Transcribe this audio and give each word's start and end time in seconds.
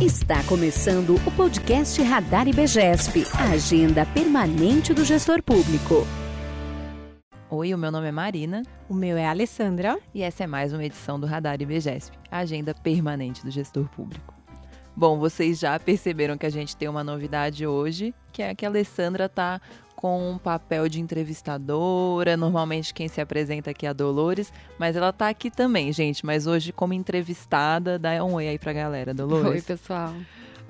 Está 0.00 0.42
começando 0.44 1.16
o 1.26 1.30
podcast 1.32 2.02
Radar 2.02 2.48
IBGESP, 2.48 3.22
a 3.38 3.50
agenda 3.50 4.06
permanente 4.06 4.94
do 4.94 5.04
gestor 5.04 5.42
público. 5.42 6.06
Oi, 7.50 7.74
o 7.74 7.78
meu 7.78 7.92
nome 7.92 8.08
é 8.08 8.10
Marina. 8.10 8.62
O 8.88 8.94
meu 8.94 9.18
é 9.18 9.26
Alessandra. 9.26 9.98
E 10.14 10.22
essa 10.22 10.44
é 10.44 10.46
mais 10.46 10.72
uma 10.72 10.82
edição 10.82 11.20
do 11.20 11.26
Radar 11.26 11.60
IBGESP, 11.60 12.16
a 12.30 12.38
agenda 12.38 12.72
permanente 12.72 13.44
do 13.44 13.50
gestor 13.50 13.90
público. 13.90 14.39
Bom, 14.96 15.18
vocês 15.18 15.58
já 15.58 15.78
perceberam 15.78 16.36
que 16.36 16.46
a 16.46 16.50
gente 16.50 16.76
tem 16.76 16.88
uma 16.88 17.04
novidade 17.04 17.66
hoje, 17.66 18.14
que 18.32 18.42
é 18.42 18.54
que 18.54 18.66
a 18.66 18.68
Alessandra 18.68 19.26
está 19.26 19.60
com 20.00 20.30
um 20.32 20.38
papel 20.38 20.88
de 20.88 20.98
entrevistadora. 20.98 22.36
Normalmente 22.36 22.94
quem 22.94 23.06
se 23.06 23.20
apresenta 23.20 23.70
aqui 23.70 23.86
é 23.86 23.90
a 23.90 23.92
Dolores, 23.92 24.52
mas 24.78 24.96
ela 24.96 25.12
tá 25.12 25.28
aqui 25.28 25.50
também, 25.50 25.92
gente. 25.92 26.24
Mas 26.24 26.46
hoje, 26.46 26.72
como 26.72 26.94
entrevistada, 26.94 27.98
dá 27.98 28.24
um 28.24 28.34
oi 28.34 28.48
aí 28.48 28.58
pra 28.58 28.72
galera, 28.72 29.12
Dolores. 29.12 29.50
Oi, 29.50 29.62
pessoal. 29.62 30.14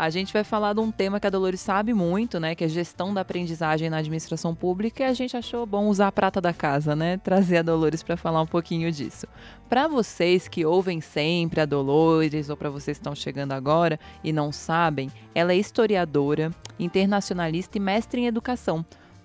A 0.01 0.09
gente 0.09 0.33
vai 0.33 0.43
falar 0.43 0.73
de 0.73 0.81
um 0.81 0.91
tema 0.91 1.21
que 1.21 1.27
a 1.27 1.31
Dolores 1.31 1.61
sabe 1.61 1.93
muito, 1.93 2.41
né? 2.41 2.55
Que 2.55 2.65
é 2.65 2.69
gestão 2.69 3.13
da 3.13 3.21
aprendizagem 3.21 3.91
na 3.91 3.99
administração 3.99 4.55
pública. 4.55 5.03
E 5.03 5.07
a 5.07 5.13
gente 5.13 5.37
achou 5.37 5.67
bom 5.67 5.89
usar 5.89 6.09
a 6.09 6.13
prata 6.13 6.41
da 6.41 6.55
casa, 6.55 6.97
né? 6.97 7.19
Trazer 7.19 7.59
a 7.59 7.63
Dolores 7.63 8.03
para 8.03 8.17
falar 8.17 8.41
um 8.41 8.47
pouquinho 8.47 8.91
disso. 8.91 9.27
Para 9.69 9.87
vocês 9.89 10.49
que 10.49 10.65
ouvem 10.65 11.03
sempre 11.03 11.61
a 11.61 11.67
Dolores, 11.67 12.49
ou 12.49 12.57
para 12.57 12.71
vocês 12.71 12.97
que 12.97 13.03
estão 13.03 13.15
chegando 13.15 13.53
agora 13.53 14.01
e 14.25 14.33
não 14.33 14.51
sabem, 14.51 15.13
ela 15.35 15.53
é 15.53 15.57
historiadora, 15.57 16.51
internacionalista 16.79 17.77
e 17.77 17.81
mestre 17.81 18.23
em 18.23 18.27
educação 18.27 18.83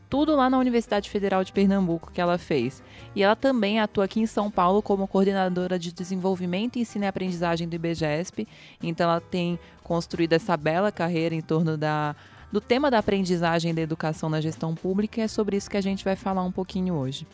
tudo 0.09 0.35
lá 0.35 0.49
na 0.49 0.57
Universidade 0.57 1.09
Federal 1.09 1.43
de 1.43 1.51
Pernambuco 1.51 2.11
que 2.11 2.21
ela 2.21 2.37
fez. 2.37 2.81
E 3.15 3.23
ela 3.23 3.35
também 3.35 3.79
atua 3.79 4.05
aqui 4.05 4.19
em 4.19 4.25
São 4.25 4.51
Paulo 4.51 4.81
como 4.81 5.07
coordenadora 5.07 5.77
de 5.79 5.91
desenvolvimento, 5.91 6.77
ensino 6.77 7.05
e 7.05 7.07
aprendizagem 7.07 7.67
do 7.67 7.75
IBGESP. 7.75 8.47
Então 8.81 9.09
ela 9.09 9.21
tem 9.21 9.59
construído 9.83 10.33
essa 10.33 10.55
bela 10.55 10.91
carreira 10.91 11.35
em 11.35 11.41
torno 11.41 11.77
da, 11.77 12.15
do 12.51 12.61
tema 12.61 12.89
da 12.89 12.99
aprendizagem 12.99 13.73
da 13.73 13.81
educação 13.81 14.29
na 14.29 14.41
gestão 14.41 14.75
pública 14.75 15.19
e 15.19 15.23
é 15.23 15.27
sobre 15.27 15.57
isso 15.57 15.69
que 15.69 15.77
a 15.77 15.81
gente 15.81 16.03
vai 16.03 16.15
falar 16.15 16.43
um 16.43 16.51
pouquinho 16.51 16.95
hoje. 16.95 17.27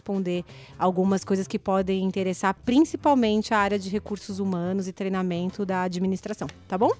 algumas 0.77 1.23
coisas 1.23 1.47
que 1.47 1.59
podem 1.59 2.03
interessar, 2.03 2.53
principalmente 2.65 3.53
a 3.53 3.57
área 3.57 3.79
de 3.79 3.89
recursos 3.89 4.39
humanos 4.39 4.87
e 4.87 4.93
treinamento 4.93 5.65
da 5.65 5.83
administração, 5.83 6.47
tá 6.67 6.77
bom? 6.77 6.91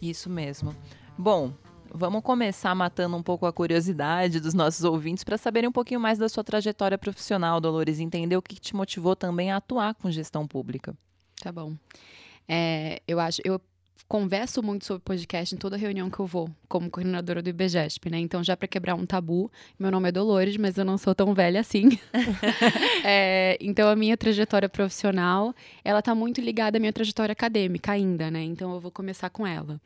Isso 0.00 0.28
mesmo. 0.28 0.74
Bom, 1.18 1.52
vamos 1.92 2.22
começar 2.22 2.74
matando 2.74 3.16
um 3.16 3.22
pouco 3.22 3.46
a 3.46 3.52
curiosidade 3.52 4.38
dos 4.38 4.54
nossos 4.54 4.84
ouvintes 4.84 5.24
para 5.24 5.38
saberem 5.38 5.68
um 5.68 5.72
pouquinho 5.72 6.00
mais 6.00 6.18
da 6.18 6.28
sua 6.28 6.44
trajetória 6.44 6.98
profissional, 6.98 7.60
Dolores, 7.60 7.98
entender 7.98 8.36
o 8.36 8.42
que 8.42 8.56
te 8.56 8.76
motivou 8.76 9.16
também 9.16 9.50
a 9.50 9.56
atuar 9.56 9.94
com 9.94 10.10
gestão 10.10 10.46
pública. 10.46 10.94
Tá 11.42 11.50
bom. 11.50 11.74
É, 12.48 13.00
eu 13.08 13.18
acho, 13.18 13.40
eu 13.44 13.60
converso 14.08 14.62
muito 14.62 14.84
sobre 14.84 15.02
podcast 15.02 15.54
em 15.54 15.58
toda 15.58 15.76
reunião 15.76 16.08
que 16.08 16.18
eu 16.18 16.26
vou, 16.26 16.48
como 16.68 16.90
coordenadora 16.90 17.42
do 17.42 17.48
IBGESP, 17.48 18.10
né? 18.10 18.18
Então, 18.18 18.42
já 18.42 18.56
para 18.56 18.68
quebrar 18.68 18.94
um 18.94 19.04
tabu, 19.04 19.50
meu 19.78 19.90
nome 19.90 20.08
é 20.08 20.12
Dolores, 20.12 20.56
mas 20.56 20.78
eu 20.78 20.84
não 20.84 20.96
sou 20.96 21.14
tão 21.14 21.34
velha 21.34 21.60
assim. 21.60 21.98
é, 23.04 23.58
então, 23.60 23.88
a 23.88 23.96
minha 23.96 24.16
trajetória 24.16 24.68
profissional, 24.68 25.54
ela 25.84 26.00
tá 26.00 26.14
muito 26.14 26.40
ligada 26.40 26.78
à 26.78 26.80
minha 26.80 26.92
trajetória 26.92 27.32
acadêmica 27.32 27.92
ainda, 27.92 28.30
né? 28.30 28.42
Então, 28.42 28.74
eu 28.74 28.80
vou 28.80 28.90
começar 28.90 29.30
com 29.30 29.46
ela. 29.46 29.80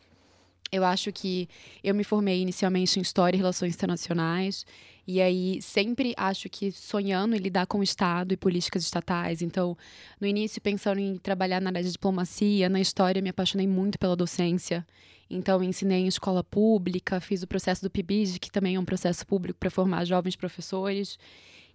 Eu 0.72 0.84
acho 0.84 1.10
que 1.12 1.48
eu 1.82 1.94
me 1.94 2.04
formei 2.04 2.40
inicialmente 2.40 2.98
em 2.98 3.02
História 3.02 3.36
e 3.36 3.38
Relações 3.38 3.74
Internacionais. 3.74 4.64
E 5.10 5.20
aí, 5.20 5.60
sempre 5.60 6.14
acho 6.16 6.48
que 6.48 6.70
sonhando 6.70 7.34
em 7.34 7.38
lidar 7.40 7.66
com 7.66 7.80
o 7.80 7.82
Estado 7.82 8.32
e 8.32 8.36
políticas 8.36 8.84
estatais. 8.84 9.42
Então, 9.42 9.76
no 10.20 10.24
início, 10.24 10.62
pensando 10.62 11.00
em 11.00 11.16
trabalhar 11.16 11.60
na 11.60 11.68
área 11.68 11.82
de 11.82 11.90
diplomacia, 11.90 12.68
na 12.68 12.80
história, 12.80 13.20
me 13.20 13.30
apaixonei 13.30 13.66
muito 13.66 13.98
pela 13.98 14.14
docência. 14.14 14.86
Então, 15.28 15.64
ensinei 15.64 16.02
em 16.02 16.06
escola 16.06 16.44
pública, 16.44 17.20
fiz 17.20 17.42
o 17.42 17.48
processo 17.48 17.82
do 17.82 17.90
PIBID, 17.90 18.38
que 18.38 18.52
também 18.52 18.76
é 18.76 18.78
um 18.78 18.84
processo 18.84 19.26
público 19.26 19.58
para 19.58 19.68
formar 19.68 20.04
jovens 20.04 20.36
professores. 20.36 21.18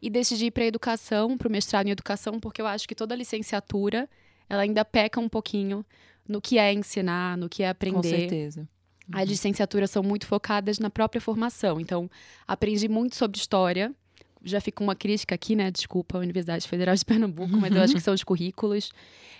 E 0.02 0.10
decidi 0.10 0.46
ir 0.46 0.52
para 0.52 0.64
a 0.64 0.68
educação, 0.68 1.38
para 1.38 1.50
o 1.50 1.52
mestrado 1.52 1.88
em 1.88 1.92
educação, 1.92 2.40
porque 2.40 2.62
eu 2.62 2.68
acho 2.68 2.88
que 2.88 2.96
toda 2.96 3.14
licenciatura 3.14 4.10
ela 4.48 4.62
ainda 4.62 4.86
peca 4.86 5.20
um 5.20 5.28
pouquinho 5.28 5.86
no 6.26 6.40
que 6.40 6.58
é 6.58 6.72
ensinar, 6.72 7.38
no 7.38 7.50
que 7.50 7.64
é 7.64 7.70
aprender. 7.70 7.98
Com 7.98 8.04
certeza. 8.04 8.66
As 9.12 9.24
uhum. 9.24 9.30
licenciaturas 9.30 9.92
são 9.92 10.02
muito 10.02 10.26
focadas 10.26 10.80
na 10.80 10.90
própria 10.90 11.22
formação. 11.22 11.80
Então, 11.80 12.10
aprendi 12.48 12.88
muito 12.88 13.16
sobre 13.16 13.38
história. 13.38 13.94
Já 14.44 14.62
fica 14.62 14.84
uma 14.84 14.96
crítica 14.96 15.34
aqui, 15.34 15.56
né? 15.56 15.72
Desculpa, 15.72 16.18
Universidade 16.18 16.68
Federal 16.68 16.96
de 16.96 17.04
Pernambuco, 17.04 17.56
mas 17.58 17.76
eu 17.76 17.82
acho 17.82 17.94
que 17.94 18.02
são 18.02 18.14
os 18.14 18.24
currículos. 18.24 18.92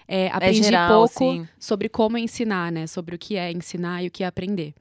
É, 0.08 0.28
aprendi 0.30 0.62
é 0.62 0.64
geral, 0.64 1.08
pouco 1.08 1.20
sim. 1.20 1.48
sobre 1.60 1.90
como 1.90 2.18
ensinar, 2.18 2.72
né? 2.72 2.88
Sobre 2.88 3.16
o 3.16 3.18
que 3.18 3.36
é 3.36 3.52
ensinar 3.52 4.04
e 4.04 4.08
o 4.08 4.12
que 4.12 4.24
é 4.24 4.28
aprender. 4.28 4.74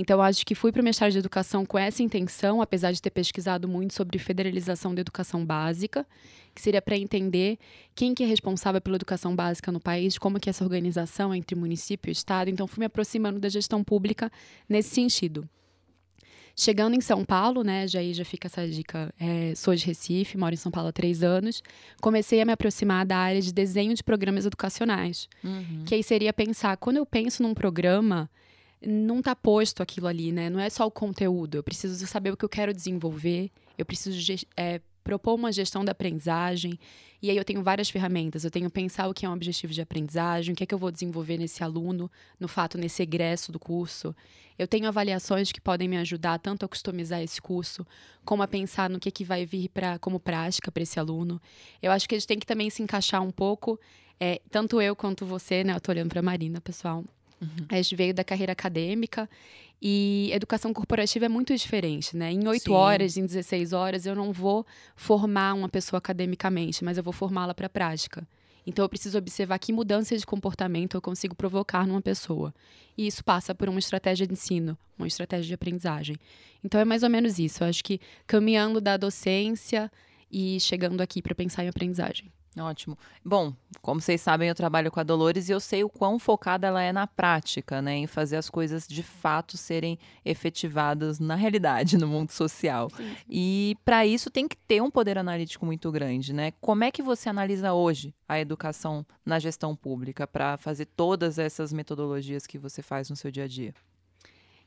Então, 0.00 0.22
acho 0.22 0.46
que 0.46 0.54
fui 0.54 0.72
para 0.72 0.80
o 0.80 0.84
mestrado 0.84 1.12
de 1.12 1.18
educação 1.18 1.66
com 1.66 1.78
essa 1.78 2.02
intenção, 2.02 2.62
apesar 2.62 2.90
de 2.90 3.02
ter 3.02 3.10
pesquisado 3.10 3.68
muito 3.68 3.92
sobre 3.92 4.18
federalização 4.18 4.94
da 4.94 5.02
educação 5.02 5.44
básica, 5.44 6.06
que 6.54 6.62
seria 6.62 6.80
para 6.80 6.96
entender 6.96 7.58
quem 7.94 8.14
que 8.14 8.22
é 8.22 8.26
responsável 8.26 8.80
pela 8.80 8.96
educação 8.96 9.36
básica 9.36 9.70
no 9.70 9.78
país, 9.78 10.16
como 10.16 10.40
que 10.40 10.48
é 10.48 10.52
essa 10.52 10.64
organização 10.64 11.34
entre 11.34 11.54
município 11.54 12.08
e 12.08 12.12
estado. 12.12 12.48
Então, 12.48 12.66
fui 12.66 12.80
me 12.80 12.86
aproximando 12.86 13.38
da 13.38 13.50
gestão 13.50 13.84
pública 13.84 14.32
nesse 14.66 14.88
sentido. 14.88 15.46
Chegando 16.56 16.96
em 16.96 17.02
São 17.02 17.22
Paulo, 17.22 17.62
né, 17.62 17.86
já 17.86 18.00
aí 18.00 18.14
já 18.14 18.24
fica 18.24 18.46
essa 18.46 18.66
dica, 18.66 19.12
é, 19.20 19.54
sou 19.54 19.74
de 19.74 19.84
Recife, 19.84 20.38
moro 20.38 20.54
em 20.54 20.56
São 20.56 20.72
Paulo 20.72 20.88
há 20.88 20.92
três 20.92 21.22
anos, 21.22 21.62
comecei 22.00 22.40
a 22.40 22.46
me 22.46 22.52
aproximar 22.52 23.04
da 23.04 23.18
área 23.18 23.42
de 23.42 23.52
desenho 23.52 23.94
de 23.94 24.02
programas 24.02 24.46
educacionais. 24.46 25.28
Uhum. 25.44 25.84
Que 25.84 25.94
aí 25.94 26.02
seria 26.02 26.32
pensar, 26.32 26.78
quando 26.78 26.96
eu 26.96 27.04
penso 27.04 27.42
num 27.42 27.52
programa, 27.52 28.30
não 28.84 29.18
está 29.18 29.36
posto 29.36 29.82
aquilo 29.82 30.06
ali, 30.06 30.32
né? 30.32 30.48
Não 30.48 30.58
é 30.58 30.70
só 30.70 30.86
o 30.86 30.90
conteúdo. 30.90 31.56
Eu 31.56 31.62
preciso 31.62 32.06
saber 32.06 32.32
o 32.32 32.36
que 32.36 32.44
eu 32.44 32.48
quero 32.48 32.72
desenvolver. 32.72 33.50
Eu 33.76 33.84
preciso 33.84 34.18
é, 34.56 34.80
propor 35.04 35.34
uma 35.34 35.52
gestão 35.52 35.84
da 35.84 35.92
aprendizagem. 35.92 36.78
E 37.22 37.30
aí 37.30 37.36
eu 37.36 37.44
tenho 37.44 37.62
várias 37.62 37.90
ferramentas. 37.90 38.44
Eu 38.44 38.50
tenho 38.50 38.70
pensar 38.70 39.08
o 39.08 39.14
que 39.14 39.26
é 39.26 39.28
um 39.28 39.34
objetivo 39.34 39.72
de 39.72 39.82
aprendizagem, 39.82 40.52
o 40.52 40.56
que 40.56 40.64
é 40.64 40.66
que 40.66 40.74
eu 40.74 40.78
vou 40.78 40.90
desenvolver 40.90 41.36
nesse 41.36 41.62
aluno, 41.62 42.10
no 42.38 42.48
fato, 42.48 42.78
nesse 42.78 43.02
egresso 43.02 43.52
do 43.52 43.58
curso. 43.58 44.14
Eu 44.58 44.66
tenho 44.66 44.86
avaliações 44.88 45.52
que 45.52 45.60
podem 45.60 45.88
me 45.88 45.96
ajudar 45.98 46.38
tanto 46.38 46.64
a 46.64 46.68
customizar 46.68 47.20
esse 47.22 47.40
curso, 47.40 47.86
como 48.24 48.42
a 48.42 48.48
pensar 48.48 48.88
no 48.88 49.00
que, 49.00 49.08
é 49.08 49.12
que 49.12 49.24
vai 49.24 49.44
vir 49.44 49.68
pra, 49.70 49.98
como 49.98 50.20
prática 50.20 50.70
para 50.70 50.82
esse 50.82 50.98
aluno. 50.98 51.40
Eu 51.82 51.92
acho 51.92 52.08
que 52.08 52.14
a 52.14 52.18
gente 52.18 52.28
tem 52.28 52.38
que 52.38 52.46
também 52.46 52.70
se 52.70 52.82
encaixar 52.82 53.22
um 53.22 53.30
pouco, 53.30 53.80
é, 54.18 54.40
tanto 54.50 54.80
eu 54.80 54.94
quanto 54.94 55.24
você, 55.24 55.64
né? 55.64 55.74
Eu 55.74 55.80
tô 55.80 55.90
olhando 55.92 56.10
para 56.10 56.20
Marina, 56.20 56.60
pessoal. 56.60 57.04
Uhum. 57.40 57.66
A 57.68 57.76
gente 57.76 57.96
veio 57.96 58.12
da 58.12 58.22
carreira 58.22 58.52
acadêmica 58.52 59.28
e 59.80 60.30
educação 60.32 60.72
corporativa 60.74 61.24
é 61.24 61.28
muito 61.28 61.56
diferente, 61.56 62.16
né? 62.16 62.30
Em 62.30 62.46
oito 62.46 62.72
horas, 62.72 63.16
em 63.16 63.24
16 63.24 63.72
horas, 63.72 64.04
eu 64.04 64.14
não 64.14 64.32
vou 64.32 64.66
formar 64.94 65.54
uma 65.54 65.68
pessoa 65.68 65.98
academicamente, 65.98 66.84
mas 66.84 66.98
eu 66.98 67.02
vou 67.02 67.12
formá-la 67.12 67.54
para 67.54 67.66
a 67.66 67.70
prática. 67.70 68.26
Então, 68.66 68.84
eu 68.84 68.88
preciso 68.90 69.16
observar 69.16 69.58
que 69.58 69.72
mudança 69.72 70.16
de 70.16 70.26
comportamento 70.26 70.96
eu 70.96 71.00
consigo 71.00 71.34
provocar 71.34 71.86
numa 71.86 72.02
pessoa. 72.02 72.54
E 72.96 73.06
isso 73.06 73.24
passa 73.24 73.54
por 73.54 73.68
uma 73.70 73.78
estratégia 73.78 74.26
de 74.26 74.34
ensino, 74.34 74.76
uma 74.98 75.06
estratégia 75.06 75.46
de 75.46 75.54
aprendizagem. 75.54 76.16
Então, 76.62 76.78
é 76.78 76.84
mais 76.84 77.02
ou 77.02 77.08
menos 77.08 77.38
isso. 77.38 77.64
Eu 77.64 77.68
acho 77.68 77.82
que 77.82 77.98
caminhando 78.26 78.80
da 78.80 78.98
docência 78.98 79.90
e 80.30 80.60
chegando 80.60 81.00
aqui 81.00 81.22
para 81.22 81.34
pensar 81.34 81.64
em 81.64 81.68
aprendizagem. 81.68 82.30
Ótimo. 82.58 82.98
Bom, 83.24 83.54
como 83.80 84.00
vocês 84.00 84.20
sabem, 84.20 84.48
eu 84.48 84.54
trabalho 84.54 84.90
com 84.90 84.98
a 84.98 85.04
Dolores 85.04 85.48
e 85.48 85.52
eu 85.52 85.60
sei 85.60 85.84
o 85.84 85.88
quão 85.88 86.18
focada 86.18 86.66
ela 86.66 86.82
é 86.82 86.92
na 86.92 87.06
prática, 87.06 87.80
né? 87.80 87.96
Em 87.96 88.06
fazer 88.08 88.36
as 88.36 88.50
coisas 88.50 88.88
de 88.88 89.04
fato 89.04 89.56
serem 89.56 89.96
efetivadas 90.24 91.20
na 91.20 91.36
realidade, 91.36 91.96
no 91.96 92.08
mundo 92.08 92.32
social. 92.32 92.90
Sim. 92.90 93.16
E 93.28 93.76
para 93.84 94.04
isso 94.04 94.30
tem 94.30 94.48
que 94.48 94.56
ter 94.56 94.82
um 94.82 94.90
poder 94.90 95.16
analítico 95.16 95.64
muito 95.64 95.92
grande, 95.92 96.32
né? 96.32 96.52
Como 96.60 96.82
é 96.82 96.90
que 96.90 97.02
você 97.02 97.28
analisa 97.28 97.72
hoje 97.72 98.12
a 98.28 98.40
educação 98.40 99.06
na 99.24 99.38
gestão 99.38 99.76
pública 99.76 100.26
para 100.26 100.56
fazer 100.56 100.86
todas 100.86 101.38
essas 101.38 101.72
metodologias 101.72 102.48
que 102.48 102.58
você 102.58 102.82
faz 102.82 103.08
no 103.08 103.14
seu 103.14 103.30
dia 103.30 103.44
a 103.44 103.48
dia? 103.48 103.72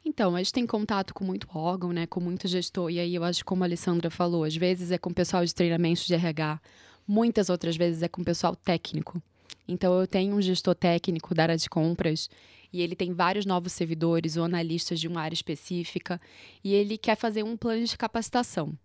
Então, 0.06 0.36
a 0.36 0.40
gente 0.40 0.52
tem 0.52 0.68
contato 0.68 1.14
com 1.14 1.24
muito 1.24 1.48
órgão, 1.54 1.94
né, 1.94 2.06
com 2.06 2.20
muito 2.20 2.46
gestor, 2.48 2.90
e 2.90 3.00
aí 3.00 3.16
eu 3.16 3.24
acho, 3.24 3.46
como 3.46 3.64
a 3.64 3.68
Alessandra 3.68 4.10
falou, 4.10 4.44
às 4.44 4.56
vezes 4.56 4.92
é 4.92 4.98
com 4.98 5.10
o 5.10 5.14
pessoal 5.14 5.46
de 5.46 5.56
treinamento 5.56 6.06
de 6.06 6.14
RH, 6.14 6.60
Muitas 7.08 7.50
outras 7.50 7.76
vezes 7.76 8.02
é 8.02 8.08
com 8.08 8.24
pessoal 8.24 8.56
técnico. 8.56 9.22
Então, 9.68 10.00
eu 10.00 10.08
tenho 10.08 10.36
um 10.36 10.42
gestor 10.42 10.76
técnico 10.76 11.34
da 11.34 11.44
área 11.44 11.58
de 11.58 11.70
compras 11.70 12.30
e 12.72 12.82
ele 12.82 12.96
tem 12.96 13.14
vários 13.14 13.46
novos 13.46 13.72
servidores 13.72 14.36
ou 14.36 14.44
analistas 14.44 15.00
de 15.00 15.08
uma 15.08 15.22
área 15.22 15.36
específica 15.36 16.20
e 16.64 16.74
ele 16.74 16.98
quer 16.98 17.16
fazer 17.16 17.44
um 17.44 17.56
plano 17.56 17.86
de 17.86 17.98
capacitação, 17.98 18.78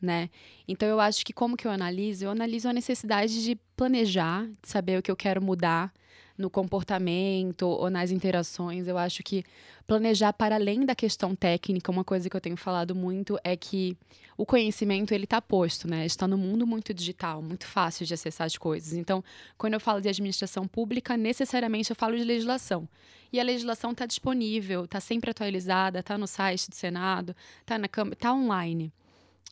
né? 0.00 0.30
Então, 0.68 0.88
eu 0.88 1.00
acho 1.00 1.24
que 1.24 1.32
como 1.32 1.56
que 1.56 1.66
eu 1.66 1.70
analiso? 1.70 2.24
Eu 2.24 2.30
analiso 2.30 2.68
a 2.68 2.72
necessidade 2.72 3.42
de 3.42 3.56
planejar, 3.76 4.46
de 4.46 4.68
saber 4.68 4.98
o 4.98 5.02
que 5.02 5.10
eu 5.10 5.16
quero 5.16 5.42
mudar 5.42 5.92
no 6.40 6.48
comportamento 6.50 7.68
ou 7.68 7.90
nas 7.90 8.10
interações. 8.10 8.88
Eu 8.88 8.96
acho 8.96 9.22
que 9.22 9.44
planejar 9.86 10.32
para 10.32 10.54
além 10.54 10.84
da 10.84 10.94
questão 10.94 11.34
técnica, 11.34 11.90
uma 11.90 12.02
coisa 12.02 12.28
que 12.30 12.36
eu 12.36 12.40
tenho 12.40 12.56
falado 12.56 12.94
muito 12.94 13.38
é 13.44 13.54
que 13.56 13.96
o 14.36 14.46
conhecimento 14.46 15.12
ele 15.12 15.24
está 15.24 15.40
posto, 15.42 15.86
né? 15.86 16.06
Está 16.06 16.26
no 16.26 16.38
mundo 16.38 16.66
muito 16.66 16.94
digital, 16.94 17.42
muito 17.42 17.66
fácil 17.66 18.06
de 18.06 18.14
acessar 18.14 18.46
as 18.46 18.56
coisas. 18.56 18.94
Então, 18.94 19.22
quando 19.58 19.74
eu 19.74 19.80
falo 19.80 20.00
de 20.00 20.08
administração 20.08 20.66
pública, 20.66 21.16
necessariamente 21.16 21.90
eu 21.90 21.96
falo 21.96 22.16
de 22.16 22.24
legislação. 22.24 22.88
E 23.32 23.38
a 23.38 23.42
legislação 23.42 23.92
está 23.92 24.06
disponível, 24.06 24.84
está 24.84 24.98
sempre 24.98 25.30
atualizada, 25.30 26.00
está 26.00 26.16
no 26.16 26.26
site 26.26 26.70
do 26.70 26.74
Senado, 26.74 27.36
está 27.60 27.78
na 27.78 27.86
Câmara, 27.86 28.14
está 28.14 28.32
online. 28.32 28.90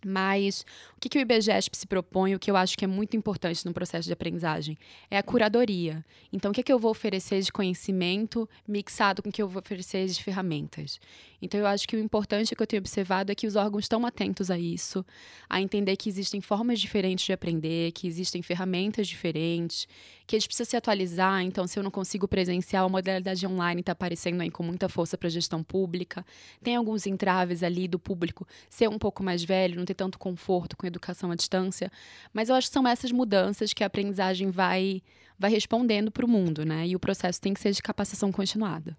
Mas 0.05 0.65
o 0.97 1.01
que, 1.01 1.09
que 1.09 1.19
o 1.19 1.21
IBGESP 1.21 1.77
se 1.77 1.87
propõe, 1.87 2.35
o 2.35 2.39
que 2.39 2.51
eu 2.51 2.57
acho 2.57 2.77
que 2.77 2.85
é 2.85 2.89
muito 2.89 3.17
importante 3.17 3.65
no 3.67 3.73
processo 3.73 4.07
de 4.07 4.13
aprendizagem, 4.13 4.79
é 5.11 5.19
a 5.19 5.23
curadoria. 5.23 6.05
Então, 6.33 6.51
o 6.51 6.55
que, 6.55 6.63
que 6.63 6.73
eu 6.73 6.79
vou 6.79 6.91
oferecer 6.91 7.41
de 7.41 7.53
conhecimento 7.53 8.49
mixado 8.67 9.23
com 9.23 9.29
o 9.29 9.33
que 9.33 9.43
eu 9.43 9.49
vou 9.49 9.61
oferecer 9.61 10.07
de 10.07 10.23
ferramentas? 10.23 11.01
Então, 11.41 11.61
eu 11.61 11.67
acho 11.67 11.87
que 11.87 11.97
o 11.97 12.01
importante 12.01 12.55
que 12.55 12.63
eu 12.63 12.67
tenho 12.67 12.81
observado 12.81 13.31
é 13.31 13.35
que 13.35 13.47
os 13.47 13.55
órgãos 13.55 13.85
estão 13.85 14.05
atentos 14.05 14.51
a 14.51 14.59
isso, 14.59 15.05
a 15.49 15.61
entender 15.61 15.97
que 15.97 16.09
existem 16.09 16.41
formas 16.41 16.81
diferentes 16.81 17.25
de 17.25 17.33
aprender, 17.33 17.93
que 17.93 18.07
existem 18.07 18.43
ferramentas 18.43 19.07
diferentes, 19.07 19.87
que 20.27 20.35
eles 20.35 20.47
precisam 20.47 20.71
se 20.71 20.77
atualizar. 20.77 21.43
Então, 21.43 21.67
se 21.67 21.79
eu 21.79 21.83
não 21.83 21.91
consigo 21.91 22.27
presenciar, 22.27 22.85
a 22.85 22.89
modalidade 22.89 23.47
online 23.47 23.81
está 23.81 23.93
aparecendo 23.93 24.41
aí 24.41 24.51
com 24.51 24.63
muita 24.63 24.89
força 24.89 25.17
para 25.17 25.29
a 25.29 25.31
gestão 25.31 25.63
pública. 25.63 26.27
Tem 26.63 26.77
alguns 26.77 27.07
entraves 27.07 27.63
ali 27.63 27.87
do 27.87 27.99
público 27.99 28.47
ser 28.69 28.89
um 28.89 28.99
pouco 28.99 29.23
mais 29.23 29.45
velho, 29.45 29.77
não 29.77 29.85
ter 29.85 29.95
tanto 29.95 30.19
conforto 30.19 30.77
com 30.77 30.87
educação 30.87 31.31
à 31.31 31.37
distância. 31.37 31.91
Mas 32.33 32.49
eu 32.49 32.57
acho 32.57 32.69
que 32.69 32.75
são 32.75 32.87
essas 32.87 33.13
mudanças 33.13 33.73
que 33.73 33.85
a 33.85 33.87
aprendizagem 33.87 34.51
vai, 34.51 35.03
vai 35.39 35.51
respondendo 35.51 36.11
para 36.11 36.27
o 36.27 36.29
mundo, 36.29 36.65
né? 36.65 36.87
E 36.87 36.97
o 36.97 36.99
processo 36.99 37.41
tem 37.41 37.55
que 37.55 37.61
ser 37.61 37.73
de 37.73 37.81
capacitação 37.81 38.33
continuada. 38.33 38.99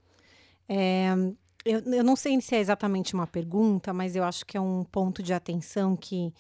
É, 0.68 1.14
eu, 1.66 1.80
eu 1.80 2.04
não 2.04 2.16
sei 2.16 2.40
se 2.42 2.56
é 2.56 2.60
exatamente 2.60 3.14
uma 3.14 3.28
pergunta, 3.28 3.94
mas 3.94 4.16
eu 4.16 4.24
acho 4.24 4.46
que 4.46 4.58
é 4.58 4.62
um 4.62 4.84
ponto 4.84 5.22
de 5.22 5.34
atenção 5.34 5.96
que 5.96 6.34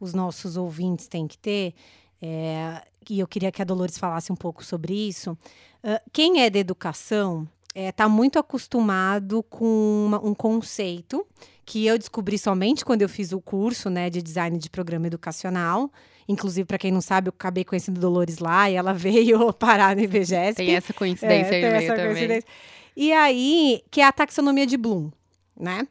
os 0.00 0.12
nossos 0.14 0.56
ouvintes 0.56 1.06
têm 1.06 1.26
que 1.26 1.38
ter. 1.38 1.74
É, 2.20 2.82
e 3.08 3.20
eu 3.20 3.26
queria 3.26 3.52
que 3.52 3.60
a 3.60 3.64
Dolores 3.64 3.98
falasse 3.98 4.32
um 4.32 4.36
pouco 4.36 4.64
sobre 4.64 4.94
isso. 4.94 5.32
Uh, 5.82 6.00
quem 6.12 6.42
é 6.42 6.50
da 6.50 6.58
educação 6.58 7.48
está 7.68 7.80
é, 7.80 7.92
tá 7.92 8.08
muito 8.08 8.38
acostumado 8.38 9.42
com 9.44 10.06
uma, 10.06 10.24
um 10.24 10.34
conceito 10.34 11.26
que 11.64 11.86
eu 11.86 11.98
descobri 11.98 12.38
somente 12.38 12.84
quando 12.84 13.02
eu 13.02 13.08
fiz 13.08 13.32
o 13.32 13.40
curso 13.40 13.88
né, 13.88 14.10
de 14.10 14.20
design 14.20 14.58
de 14.58 14.68
programa 14.68 15.06
educacional. 15.06 15.90
Inclusive, 16.28 16.66
para 16.66 16.78
quem 16.78 16.92
não 16.92 17.00
sabe, 17.00 17.28
eu 17.28 17.34
acabei 17.36 17.64
conhecendo 17.64 18.00
Dolores 18.00 18.38
lá 18.38 18.70
e 18.70 18.74
ela 18.74 18.92
veio 18.94 19.52
parar 19.52 19.96
no 19.96 20.02
IBGESP. 20.02 20.56
Tem 20.56 20.76
essa 20.76 20.92
coincidência 20.92 21.54
é, 21.54 21.76
aí 21.76 21.86
também. 21.86 22.42
E 22.96 23.12
aí, 23.12 23.82
que 23.90 24.00
é 24.00 24.04
a 24.04 24.12
taxonomia 24.12 24.66
de 24.66 24.76
Bloom, 24.76 25.10
né? 25.58 25.86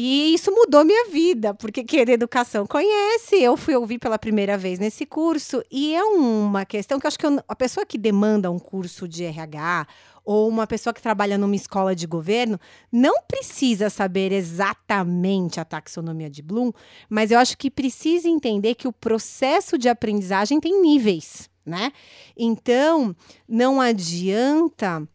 E 0.00 0.32
isso 0.32 0.52
mudou 0.52 0.84
minha 0.84 1.08
vida, 1.08 1.52
porque 1.54 1.82
quem 1.82 2.00
educação 2.00 2.66
conhece, 2.66 3.34
eu 3.42 3.56
fui 3.56 3.74
ouvir 3.74 3.98
pela 3.98 4.18
primeira 4.18 4.56
vez 4.56 4.78
nesse 4.78 5.04
curso, 5.04 5.60
e 5.70 5.94
é 5.94 6.04
uma 6.04 6.64
questão 6.64 7.00
que 7.00 7.06
eu 7.06 7.08
acho 7.08 7.18
que 7.18 7.26
eu, 7.26 7.42
a 7.48 7.56
pessoa 7.56 7.84
que 7.84 7.98
demanda 7.98 8.48
um 8.48 8.60
curso 8.60 9.08
de 9.08 9.24
RH 9.24 9.88
ou 10.24 10.46
uma 10.46 10.66
pessoa 10.66 10.92
que 10.94 11.02
trabalha 11.02 11.38
numa 11.38 11.56
escola 11.56 11.96
de 11.96 12.06
governo 12.06 12.60
não 12.92 13.22
precisa 13.22 13.90
saber 13.90 14.30
exatamente 14.30 15.58
a 15.58 15.64
taxonomia 15.64 16.30
de 16.30 16.42
Bloom, 16.42 16.70
mas 17.08 17.30
eu 17.30 17.38
acho 17.38 17.58
que 17.58 17.70
precisa 17.70 18.28
entender 18.28 18.74
que 18.74 18.86
o 18.86 18.92
processo 18.92 19.76
de 19.76 19.88
aprendizagem 19.88 20.60
tem 20.60 20.80
níveis, 20.80 21.50
né? 21.66 21.92
Então, 22.36 23.16
não 23.48 23.80
adianta 23.80 25.08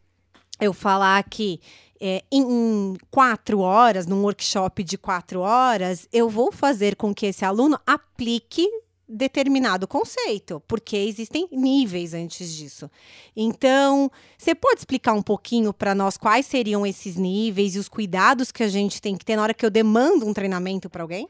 eu 0.60 0.72
falar 0.72 1.22
que 1.24 1.60
é, 2.00 2.22
em 2.30 2.96
quatro 3.10 3.60
horas, 3.60 4.06
num 4.06 4.22
workshop 4.22 4.82
de 4.84 4.98
quatro 4.98 5.40
horas, 5.40 6.08
eu 6.12 6.28
vou 6.28 6.52
fazer 6.52 6.96
com 6.96 7.14
que 7.14 7.26
esse 7.26 7.44
aluno 7.44 7.78
aplique 7.86 8.68
determinado 9.08 9.86
conceito, 9.86 10.62
porque 10.66 10.96
existem 10.96 11.46
níveis 11.52 12.14
antes 12.14 12.52
disso. 12.52 12.90
Então, 13.36 14.10
você 14.36 14.54
pode 14.54 14.80
explicar 14.80 15.12
um 15.12 15.22
pouquinho 15.22 15.72
para 15.72 15.94
nós 15.94 16.16
quais 16.16 16.46
seriam 16.46 16.86
esses 16.86 17.16
níveis 17.16 17.74
e 17.74 17.78
os 17.78 17.88
cuidados 17.88 18.50
que 18.50 18.62
a 18.62 18.68
gente 18.68 19.00
tem 19.00 19.16
que 19.16 19.24
ter 19.24 19.36
na 19.36 19.42
hora 19.42 19.54
que 19.54 19.64
eu 19.64 19.70
demando 19.70 20.26
um 20.26 20.32
treinamento 20.32 20.88
para 20.88 21.02
alguém? 21.02 21.28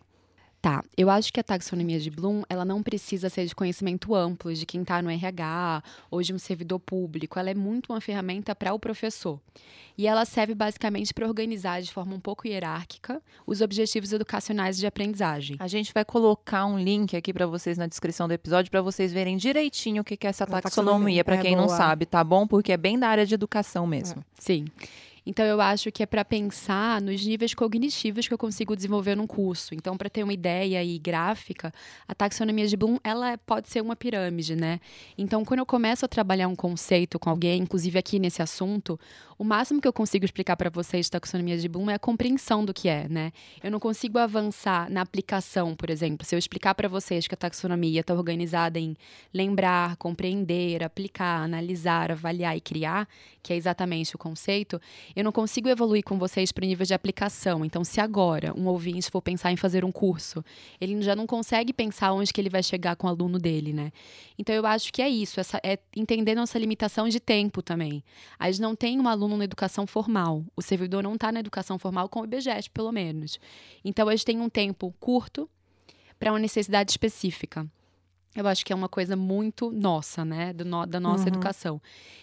Tá, 0.65 0.83
eu 0.97 1.11
acho 1.11 1.31
que 1.31 1.39
a 1.39 1.43
taxonomia 1.43 2.01
de 2.01 2.11
Bloom, 2.11 2.43
ela 2.49 2.65
não 2.65 2.83
precisa 2.83 3.29
ser 3.29 3.45
de 3.45 3.55
conhecimento 3.55 4.15
amplo 4.15 4.51
de 4.55 4.65
quem 4.65 4.81
está 4.81 5.03
no 5.03 5.11
RH 5.11 5.83
ou 6.11 6.23
de 6.23 6.33
um 6.33 6.39
servidor 6.39 6.81
público. 6.81 7.39
Ela 7.39 7.51
é 7.51 7.55
muito 7.55 7.93
uma 7.93 8.01
ferramenta 8.01 8.55
para 8.55 8.73
o 8.73 8.79
professor. 8.79 9.39
E 9.99 10.07
ela 10.07 10.25
serve 10.25 10.55
basicamente 10.55 11.13
para 11.13 11.29
organizar 11.29 11.83
de 11.83 11.93
forma 11.93 12.15
um 12.15 12.19
pouco 12.19 12.49
hierárquica 12.49 13.21
os 13.47 13.61
objetivos 13.61 14.11
educacionais 14.11 14.79
de 14.79 14.87
aprendizagem. 14.87 15.59
A 15.61 15.69
gente 15.69 15.93
vai 15.93 16.03
colocar 16.03 16.65
um 16.65 16.79
link 16.79 17.15
aqui 17.15 17.31
para 17.31 17.47
vocês 17.47 17.77
na 17.77 17.87
descrição 17.87 18.27
do 18.27 18.33
episódio 18.33 18.71
para 18.71 18.81
vocês 18.81 19.13
verem 19.13 19.37
direitinho 19.37 20.01
o 20.01 20.05
que 20.05 20.15
é 20.15 20.31
essa 20.31 20.47
taxonomia, 20.47 20.63
taxonomia 20.63 21.25
para 21.25 21.37
é 21.37 21.43
quem 21.43 21.57
boa. 21.57 21.67
não 21.67 21.77
sabe, 21.77 22.07
tá 22.07 22.25
bom? 22.25 22.47
Porque 22.47 22.73
é 22.73 22.79
bem 22.79 22.99
da 22.99 23.09
área 23.09 23.27
de 23.27 23.35
educação 23.35 23.87
mesmo. 23.87 24.23
É. 24.23 24.25
Sim. 24.41 24.65
Então, 25.27 25.45
eu 25.47 25.61
acho 25.61 25.91
que 25.91 26.03
é 26.03 26.07
para 26.07 26.25
pensar 26.25 27.01
nos 27.01 27.25
níveis 27.25 27.55
cognitivos 27.55 28.29
que 28.29 28.35
eu 28.35 28.39
consigo 28.39 28.77
desenvolver 28.77 29.15
num 29.15 29.27
curso. 29.27 29.75
Então, 29.75 29.97
para 29.97 30.11
ter 30.11 30.23
uma 30.23 30.35
ideia 30.35 30.81
aí 30.81 30.99
gráfica, 30.99 31.73
a 32.07 32.15
taxonomia 32.15 32.67
de 32.67 32.77
Bloom, 32.77 32.99
ela 33.03 33.39
pode 33.39 33.71
ser 33.71 33.81
uma 33.81 33.97
pirâmide, 33.97 34.55
né? 34.55 34.81
Então, 35.17 35.45
quando 35.45 35.61
eu 35.61 35.67
começo 35.67 36.05
a 36.05 36.09
trabalhar 36.09 36.47
um 36.49 36.55
conceito 36.55 37.19
com 37.19 37.31
alguém, 37.31 37.63
inclusive 37.63 37.99
aqui 37.99 38.19
nesse 38.19 38.43
assunto, 38.43 39.01
o 39.39 39.45
máximo 39.45 39.81
que 39.81 39.89
eu 39.89 39.93
consigo 39.93 40.25
explicar 40.25 40.57
para 40.57 40.71
vocês 40.71 41.07
de 41.07 41.11
taxonomia 41.11 41.57
de 41.57 41.69
Bloom 41.69 41.91
é 41.91 41.95
a 41.95 41.99
compreensão 41.99 42.65
do 42.65 42.75
que 42.75 42.89
é, 42.89 43.09
né? 43.09 43.33
Eu 43.63 43.71
não 43.71 43.81
consigo 43.81 44.19
avançar 44.19 44.91
na 44.91 45.01
aplicação, 45.01 45.75
por 45.75 45.91
exemplo. 45.91 46.27
Se 46.27 46.35
eu 46.35 46.39
explicar 46.39 46.75
para 46.75 46.89
vocês 46.89 47.27
que 47.27 47.35
a 47.35 47.37
taxonomia 47.37 48.01
está 48.01 48.15
organizada 48.15 48.79
em 48.79 48.97
lembrar, 49.33 49.97
compreender, 49.97 50.85
aplicar, 50.85 51.43
analisar, 51.43 52.13
avaliar 52.13 52.57
e 52.57 52.61
criar, 52.61 53.09
que 53.43 53.53
é 53.53 53.57
exatamente 53.57 54.15
o 54.15 54.19
conceito, 54.19 54.81
eu 55.15 55.23
não 55.23 55.33
consigo 55.33 55.69
evoluir 55.69 56.03
com 56.03 56.19
vocês 56.19 56.51
para 56.51 56.65
o 56.65 56.67
nível 56.67 56.85
de 56.85 56.95
aplicação. 56.95 57.65
Então, 57.65 57.85
se 57.85 58.01
agora 58.01 58.53
um 58.57 58.67
ouvinte 58.67 59.11
for 59.11 59.23
pensar 59.23 59.53
em 59.53 59.57
fazer 59.57 59.85
um 59.85 59.93
curso, 59.93 60.45
ele 60.81 61.01
já 61.03 61.15
não 61.15 61.27
consegue 61.27 61.73
pensar 61.73 62.13
onde 62.13 62.33
que 62.33 62.41
ele 62.41 62.51
vai 62.51 62.63
chegar 62.63 62.97
com 62.97 63.07
o 63.07 63.11
aluno 63.11 63.39
dele, 63.39 63.73
né? 63.73 63.93
Então, 64.39 64.55
eu 64.55 64.67
acho 64.67 64.93
que 64.93 65.01
é 65.01 65.09
isso, 65.09 65.39
essa, 65.39 65.61
é 65.63 65.79
entender 65.95 66.35
nossa 66.35 66.59
limitação 66.59 67.09
de 67.09 67.21
tempo 67.21 67.63
também. 67.63 68.03
A 68.39 68.51
gente 68.51 68.61
não 68.61 68.75
tem 68.75 69.01
um 69.01 69.09
aluno 69.09 69.37
na 69.37 69.45
educação 69.45 69.87
formal. 69.87 70.45
O 70.57 70.63
servidor 70.63 71.03
não 71.03 71.15
está 71.15 71.31
na 71.31 71.41
educação 71.41 71.79
formal 71.79 72.09
com 72.09 72.21
o 72.21 72.25
IBGESP, 72.25 72.71
pelo 72.71 72.91
menos. 72.91 73.39
Então, 73.85 74.11
eles 74.11 74.25
têm 74.25 74.41
um 74.41 74.49
tempo 74.49 74.95
curto 74.99 75.49
para 76.19 76.33
uma 76.33 76.39
necessidade 76.39 76.91
específica. 76.91 77.69
Eu 78.35 78.47
acho 78.49 78.65
que 78.65 78.73
é 78.73 78.77
uma 78.77 78.89
coisa 78.89 79.15
muito 79.15 79.71
nossa, 79.71 80.25
né? 80.25 80.53
No, 80.65 80.85
da 80.85 80.99
nossa 80.99 81.23
uhum. 81.23 81.29
educação. 81.29 81.83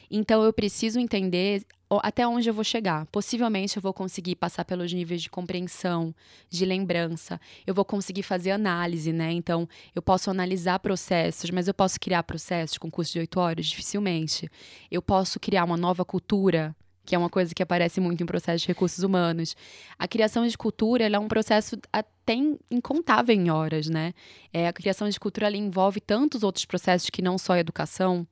Então, 0.10 0.44
eu 0.44 0.52
preciso 0.52 1.00
entender 1.00 1.66
até 1.90 2.28
onde 2.28 2.50
eu 2.50 2.54
vou 2.54 2.64
chegar. 2.64 3.06
Possivelmente, 3.08 3.78
eu 3.78 3.82
vou 3.82 3.94
conseguir 3.94 4.36
passar 4.36 4.66
pelos 4.66 4.92
níveis 4.92 5.22
de 5.22 5.30
compreensão, 5.30 6.14
de 6.50 6.66
lembrança. 6.66 7.40
Eu 7.66 7.74
vou 7.74 7.86
conseguir 7.86 8.24
fazer 8.24 8.52
análise, 8.52 9.12
né? 9.14 9.32
Então, 9.32 9.68
eu 9.96 10.02
posso 10.02 10.30
analisar 10.30 10.80
processos, 10.80 11.50
mas 11.50 11.68
eu 11.68 11.74
posso 11.74 12.00
criar 12.00 12.24
processos 12.24 12.78
com 12.78 12.92
curso 12.92 13.14
de 13.14 13.20
oito 13.20 13.40
horas? 13.40 13.68
Dificilmente. 13.68 14.50
Eu 14.90 15.02
posso 15.02 15.40
criar 15.40 15.64
uma 15.64 15.78
nova 15.78 16.04
cultura 16.04 16.76
que 17.06 17.16
é 17.16 17.18
uma 17.18 17.30
coisa 17.30 17.54
que 17.54 17.64
aparece 17.64 18.00
muito 18.00 18.22
em 18.22 18.26
processos 18.26 18.62
de 18.62 18.68
recursos 18.68 19.04
humanos. 19.04 19.56
A 19.98 20.08
criação 20.08 20.48
de 20.48 20.58
cultura 20.58 21.06
é 21.06 21.20
um 21.20 21.28
processo 21.28 21.78
até 21.92 22.36
incontável 22.70 23.36
em 23.36 23.50
horas, 23.50 23.90
né? 23.90 24.14
É, 24.54 24.68
a 24.68 24.74
criação 24.74 25.10
de 25.10 25.20
cultura 25.20 25.50
envolve 25.56 26.00
tantos 26.00 26.44
outros 26.44 26.66
processos 26.66 27.10
que 27.10 27.22
não 27.22 27.38
só 27.38 27.54
a 27.54 27.60
educação. 27.60 28.28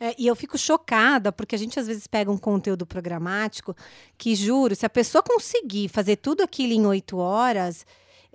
É, 0.00 0.14
e 0.18 0.26
eu 0.26 0.34
fico 0.34 0.58
chocada, 0.58 1.30
porque 1.30 1.54
a 1.54 1.58
gente 1.58 1.78
às 1.78 1.86
vezes 1.86 2.06
pega 2.06 2.30
um 2.30 2.38
conteúdo 2.38 2.84
programático 2.84 3.76
que, 4.18 4.34
juro, 4.34 4.74
se 4.74 4.84
a 4.84 4.90
pessoa 4.90 5.22
conseguir 5.22 5.88
fazer 5.88 6.16
tudo 6.16 6.42
aquilo 6.42 6.72
em 6.72 6.84
oito 6.86 7.18
horas, 7.18 7.86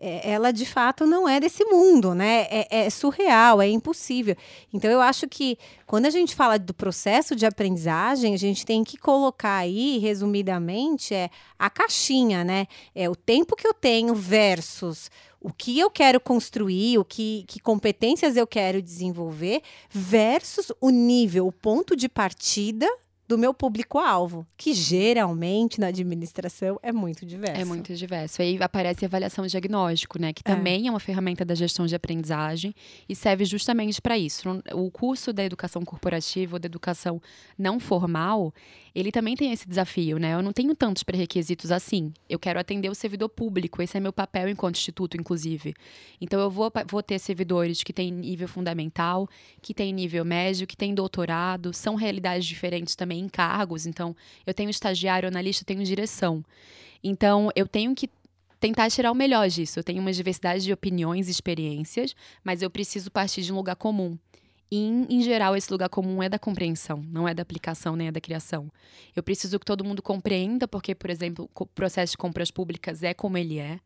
ela 0.02 0.52
de 0.52 0.66
fato 0.66 1.06
não 1.06 1.28
é 1.28 1.40
desse 1.40 1.66
mundo, 1.66 2.16
né? 2.16 2.48
É, 2.50 2.86
é, 2.86 2.90
surreal, 2.90 3.62
é 3.62 3.68
impossível. 3.68 4.36
Então 4.74 4.90
eu 4.90 5.02
acho 5.02 5.28
que 5.28 5.58
quando 5.86 6.06
a 6.06 6.10
gente 6.10 6.34
fala 6.34 6.58
do 6.58 6.74
processo 6.74 7.36
de 7.36 7.46
aprendizagem, 7.46 8.34
a 8.34 8.38
gente 8.38 8.66
tem 8.66 8.84
que 8.84 8.98
colocar 8.98 9.58
aí, 9.58 9.98
resumidamente, 9.98 11.14
é 11.14 11.30
a 11.58 11.70
caixinha, 11.70 12.44
né? 12.44 12.66
É 12.96 13.10
o 13.10 13.16
tempo 13.16 13.56
que 13.56 13.68
eu 13.68 13.74
tenho 13.74 14.16
versus 14.16 15.12
o 15.42 15.52
que 15.52 15.80
eu 15.80 15.90
quero 15.90 16.20
construir, 16.20 16.98
o 16.98 17.06
que, 17.06 17.46
que 17.48 17.60
competências 17.60 18.36
eu 18.36 18.46
quero 18.46 18.82
desenvolver, 18.82 19.62
versus 19.90 20.72
o 20.82 20.90
nível, 20.90 21.48
o 21.48 21.52
ponto 21.52 21.96
de 21.96 22.10
partida 22.10 22.90
do 23.30 23.38
meu 23.38 23.54
público-alvo, 23.54 24.44
que 24.58 24.74
geralmente 24.74 25.80
na 25.80 25.88
administração 25.88 26.80
é 26.82 26.92
muito 26.92 27.28
diverso. 27.28 27.62
É 27.62 27.64
muito 27.64 27.94
diverso. 27.94 28.42
Aí 28.42 28.58
aparece 28.60 29.06
a 29.06 29.08
avaliação 29.08 29.46
diagnóstico, 29.46 30.20
né, 30.20 30.34
que 30.34 30.42
é. 30.44 30.56
também 30.56 30.86
é. 30.86 30.88
é 30.88 30.90
uma 30.90 31.00
ferramenta 31.00 31.46
da 31.46 31.54
gestão 31.54 31.86
de 31.86 31.94
aprendizagem 31.94 32.74
e 33.08 33.16
serve 33.16 33.46
justamente 33.46 34.02
para 34.02 34.18
isso. 34.18 34.50
O 34.74 34.90
curso 34.90 35.32
da 35.32 35.46
educação 35.46 35.86
corporativa 35.86 36.56
ou 36.56 36.60
da 36.60 36.66
educação 36.66 37.22
não 37.56 37.80
formal, 37.80 38.52
ele 38.96 39.12
também 39.12 39.36
tem 39.36 39.52
esse 39.52 39.70
desafio, 39.70 40.18
né? 40.18 40.34
Eu 40.34 40.42
não 40.42 40.52
tenho 40.52 40.74
tantos 40.74 41.04
pré-requisitos 41.04 41.72
assim. 41.72 42.12
Eu 42.28 42.40
quero 42.40 42.60
atender 42.60 42.90
o 42.90 42.96
servidor 42.96 43.30
público, 43.30 43.80
esse 43.80 43.96
é 43.96 44.00
meu 44.00 44.12
papel 44.12 44.50
enquanto 44.50 44.78
instituto, 44.78 45.16
inclusive. 45.16 45.76
Então 46.20 46.40
eu 46.40 46.50
vou, 46.50 46.72
vou 46.90 47.04
ter 47.04 47.20
servidores 47.20 47.84
que 47.84 47.94
têm 47.94 48.12
nível 48.12 48.48
fundamental, 48.48 49.30
que 49.62 49.72
têm 49.72 49.94
nível 49.94 50.26
médio, 50.26 50.66
que 50.66 50.76
têm 50.76 50.96
doutorado, 50.96 51.72
são 51.76 51.94
realidades 51.94 52.48
diferentes 52.48 52.96
também 52.96 53.19
em 53.20 53.30
cargos. 53.30 53.86
Então, 53.86 54.16
eu 54.46 54.54
tenho 54.54 54.70
estagiário, 54.70 55.28
analista, 55.28 55.66
tenho 55.66 55.84
direção. 55.84 56.44
Então, 57.04 57.50
eu 57.56 57.68
tenho 57.68 57.94
que 57.96 58.10
tentar 58.60 58.90
tirar 58.90 59.12
o 59.12 59.16
melhor 59.16 59.48
disso. 59.48 59.80
Eu 59.80 59.84
tenho 59.84 60.02
uma 60.02 60.12
diversidade 60.12 60.64
de 60.64 60.74
opiniões 60.74 61.28
e 61.28 61.32
experiências, 61.32 62.16
mas 62.44 62.62
eu 62.62 62.70
preciso 62.70 63.10
partir 63.10 63.42
de 63.42 63.54
um 63.54 63.56
lugar 63.56 63.76
comum. 63.76 64.18
E, 64.72 64.78
em, 64.78 65.22
geral, 65.22 65.56
esse 65.56 65.72
lugar 65.72 65.90
comum 65.90 66.22
é 66.22 66.30
da 66.30 66.38
compreensão, 66.38 67.04
não 67.08 67.28
é 67.28 67.34
da 67.34 67.42
aplicação 67.42 67.96
nem 67.96 68.08
é 68.08 68.12
da 68.12 68.22
criação. 68.22 68.72
Eu 69.16 69.24
preciso 69.24 69.60
que 69.60 69.66
todo 69.66 69.84
mundo 69.84 70.02
compreenda, 70.02 70.68
porque, 70.68 70.94
por 70.94 71.10
exemplo, 71.10 71.50
o 71.56 71.66
processo 71.66 72.12
de 72.12 72.18
compras 72.18 72.52
públicas 72.52 73.02
é 73.02 73.14
como 73.14 73.38
ele 73.38 73.58
é. 73.58 73.80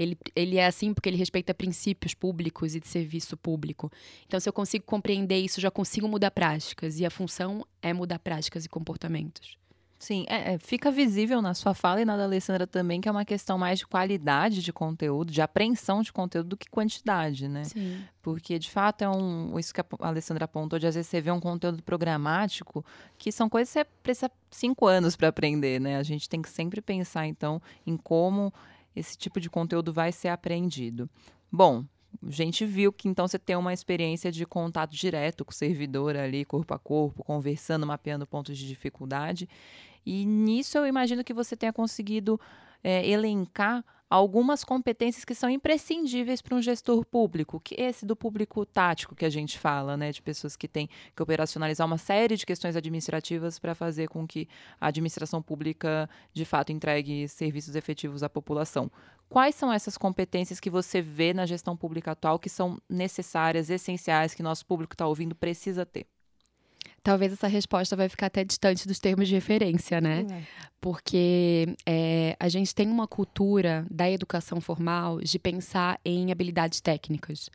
Ele, 0.00 0.16
ele 0.34 0.56
é 0.56 0.66
assim 0.66 0.94
porque 0.94 1.08
ele 1.08 1.16
respeita 1.16 1.52
princípios 1.52 2.14
públicos 2.14 2.74
e 2.74 2.80
de 2.80 2.88
serviço 2.88 3.36
público. 3.36 3.92
Então, 4.26 4.40
se 4.40 4.48
eu 4.48 4.52
consigo 4.52 4.84
compreender 4.84 5.38
isso, 5.38 5.60
já 5.60 5.70
consigo 5.70 6.08
mudar 6.08 6.30
práticas. 6.30 6.98
E 6.98 7.04
a 7.04 7.10
função 7.10 7.66
é 7.82 7.92
mudar 7.92 8.18
práticas 8.18 8.64
e 8.64 8.68
comportamentos. 8.68 9.60
Sim, 10.00 10.24
é, 10.28 10.54
é, 10.54 10.58
fica 10.58 10.90
visível 10.90 11.42
na 11.42 11.52
sua 11.52 11.74
fala 11.74 12.00
e 12.00 12.06
na 12.06 12.16
da 12.16 12.24
Alessandra 12.24 12.66
também 12.66 13.02
que 13.02 13.08
é 13.10 13.12
uma 13.12 13.24
questão 13.24 13.58
mais 13.58 13.80
de 13.80 13.86
qualidade 13.86 14.62
de 14.62 14.72
conteúdo, 14.72 15.30
de 15.30 15.42
apreensão 15.42 16.00
de 16.00 16.10
conteúdo 16.10 16.48
do 16.48 16.56
que 16.56 16.70
quantidade, 16.70 17.46
né? 17.46 17.64
Sim. 17.64 18.02
Porque, 18.22 18.58
de 18.58 18.70
fato, 18.70 19.02
é 19.02 19.08
um. 19.10 19.58
Isso 19.58 19.74
que 19.74 19.80
a 19.82 19.84
Alessandra 20.00 20.46
apontou, 20.46 20.78
de 20.78 20.86
às 20.86 20.94
vezes 20.94 21.10
você 21.10 21.20
vê 21.20 21.30
um 21.30 21.38
conteúdo 21.38 21.82
programático, 21.82 22.82
que 23.18 23.30
são 23.30 23.46
coisas 23.46 23.68
que 23.68 23.80
você 23.80 23.84
precisa 24.02 24.30
cinco 24.50 24.86
anos 24.86 25.16
para 25.16 25.28
aprender, 25.28 25.78
né? 25.78 25.98
A 25.98 26.02
gente 26.02 26.30
tem 26.30 26.40
que 26.40 26.48
sempre 26.48 26.80
pensar, 26.80 27.26
então, 27.26 27.60
em 27.86 27.94
como 27.98 28.50
esse 28.94 29.16
tipo 29.16 29.40
de 29.40 29.48
conteúdo 29.48 29.92
vai 29.92 30.12
ser 30.12 30.28
apreendido. 30.28 31.08
Bom, 31.50 31.84
a 32.22 32.30
gente 32.30 32.66
viu 32.66 32.92
que 32.92 33.08
então 33.08 33.26
você 33.26 33.38
tem 33.38 33.56
uma 33.56 33.72
experiência 33.72 34.30
de 34.30 34.44
contato 34.44 34.94
direto 34.94 35.44
com 35.44 35.52
o 35.52 35.54
servidor 35.54 36.16
ali, 36.16 36.44
corpo 36.44 36.74
a 36.74 36.78
corpo, 36.78 37.24
conversando, 37.24 37.86
mapeando 37.86 38.26
pontos 38.26 38.58
de 38.58 38.66
dificuldade. 38.66 39.48
E 40.04 40.24
nisso 40.24 40.76
eu 40.76 40.86
imagino 40.86 41.22
que 41.22 41.32
você 41.32 41.56
tenha 41.56 41.72
conseguido 41.72 42.40
é, 42.82 43.06
elencar 43.08 43.84
algumas 44.10 44.64
competências 44.64 45.24
que 45.24 45.36
são 45.36 45.48
imprescindíveis 45.48 46.42
para 46.42 46.56
um 46.56 46.60
gestor 46.60 47.06
público, 47.06 47.60
que 47.60 47.80
esse 47.80 48.04
do 48.04 48.16
público 48.16 48.66
tático 48.66 49.14
que 49.14 49.24
a 49.24 49.30
gente 49.30 49.56
fala, 49.56 49.96
né, 49.96 50.10
de 50.10 50.20
pessoas 50.20 50.56
que 50.56 50.66
têm 50.66 50.88
que 51.14 51.22
operacionalizar 51.22 51.86
uma 51.86 51.96
série 51.96 52.36
de 52.36 52.44
questões 52.44 52.74
administrativas 52.74 53.60
para 53.60 53.72
fazer 53.72 54.08
com 54.08 54.26
que 54.26 54.48
a 54.80 54.88
administração 54.88 55.40
pública 55.40 56.10
de 56.32 56.44
fato 56.44 56.72
entregue 56.72 57.28
serviços 57.28 57.76
efetivos 57.76 58.24
à 58.24 58.28
população. 58.28 58.90
Quais 59.28 59.54
são 59.54 59.72
essas 59.72 59.96
competências 59.96 60.58
que 60.58 60.68
você 60.68 61.00
vê 61.00 61.32
na 61.32 61.46
gestão 61.46 61.76
pública 61.76 62.10
atual 62.10 62.36
que 62.36 62.48
são 62.48 62.82
necessárias, 62.88 63.70
essenciais, 63.70 64.34
que 64.34 64.42
nosso 64.42 64.66
público 64.66 64.94
está 64.94 65.06
ouvindo 65.06 65.36
precisa 65.36 65.86
ter? 65.86 66.04
Talvez 67.02 67.32
essa 67.32 67.48
resposta 67.48 67.96
vai 67.96 68.08
ficar 68.08 68.26
até 68.26 68.44
distante 68.44 68.86
dos 68.86 68.98
termos 68.98 69.26
de 69.26 69.34
referência, 69.34 70.00
né? 70.00 70.26
É. 70.30 70.42
Porque 70.80 71.74
é, 71.86 72.36
a 72.38 72.48
gente 72.48 72.74
tem 72.74 72.88
uma 72.88 73.06
cultura 73.06 73.86
da 73.90 74.10
educação 74.10 74.60
formal 74.60 75.20
de 75.20 75.38
pensar 75.38 75.98
em 76.04 76.30
habilidades 76.30 76.80
técnicas. 76.80 77.48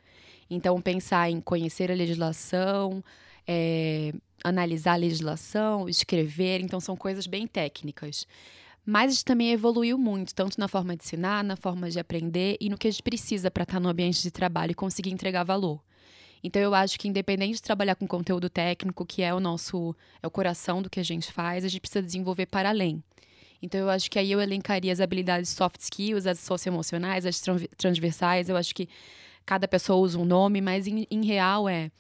Então, 0.50 0.82
pensar 0.82 1.30
em 1.30 1.40
conhecer 1.40 1.92
a 1.92 1.96
legislação, 1.96 3.04
é, 3.48 4.14
analisar 4.44 4.94
a 4.94 4.98
legislação, 4.98 5.88
escrever. 5.88 6.62
Então, 6.62 6.80
são 6.80 6.96
coisas 6.96 7.28
bem 7.28 7.46
técnicas. 7.46 8.28
Mas 8.86 9.12
a 9.12 9.14
gente 9.14 9.26
também 9.26 9.52
evoluiu 9.52 9.98
muito, 9.98 10.34
tanto 10.34 10.60
na 10.60 10.68
forma 10.68 10.96
de 10.96 11.04
ensinar, 11.04 11.44
na 11.44 11.56
forma 11.56 11.90
de 11.90 12.00
aprender 12.00 12.56
e 12.60 12.70
no 12.70 12.78
que 12.78 12.88
a 12.88 12.92
gente 12.92 13.02
precisa 13.02 13.50
para 13.50 13.64
estar 13.64 13.80
no 13.80 13.90
ambiente 13.90 14.22
de 14.22 14.30
trabalho 14.30 14.72
e 14.72 14.76
conseguir 14.76 15.12
entregar 15.12 15.44
valor. 15.44 15.82
Então 16.44 16.62
eu 16.62 16.74
acho 16.74 17.00
que 17.00 17.08
independente 17.08 17.56
de 17.56 17.62
trabalhar 17.62 17.96
com 17.96 18.08
conteúdo 18.08 18.50
técnico, 18.50 19.06
que 19.06 19.22
é 19.22 19.34
o 19.34 19.40
nosso 19.40 19.96
é 20.22 20.28
o 20.28 20.32
coração 20.32 20.82
do 20.82 20.90
que 20.90 21.00
a 21.00 21.04
gente 21.04 21.32
faz, 21.32 21.66
a 21.66 21.68
gente 21.68 21.82
precisa 21.82 22.04
desenvolver 22.04 22.46
para 22.46 22.70
além. 22.70 23.04
Então 23.62 23.80
eu 23.80 23.90
acho 23.90 24.10
que 24.12 24.20
aí 24.20 24.32
eu 24.32 24.42
elencaria 24.42 24.92
as 24.94 25.00
habilidades 25.00 25.50
soft 25.50 25.80
skills, 25.82 26.28
as 26.28 26.40
socioemocionais, 26.40 27.26
as 27.26 27.42
transversais. 27.78 28.50
Eu 28.50 28.58
acho 28.58 28.76
que 28.76 28.88
cada 29.46 29.68
pessoa 29.68 30.00
usa 30.00 30.20
um 30.20 30.26
nome, 30.26 30.62
mas 30.62 30.88
em, 30.88 31.08
em 31.10 31.26
real 31.26 31.68
é 31.68 31.92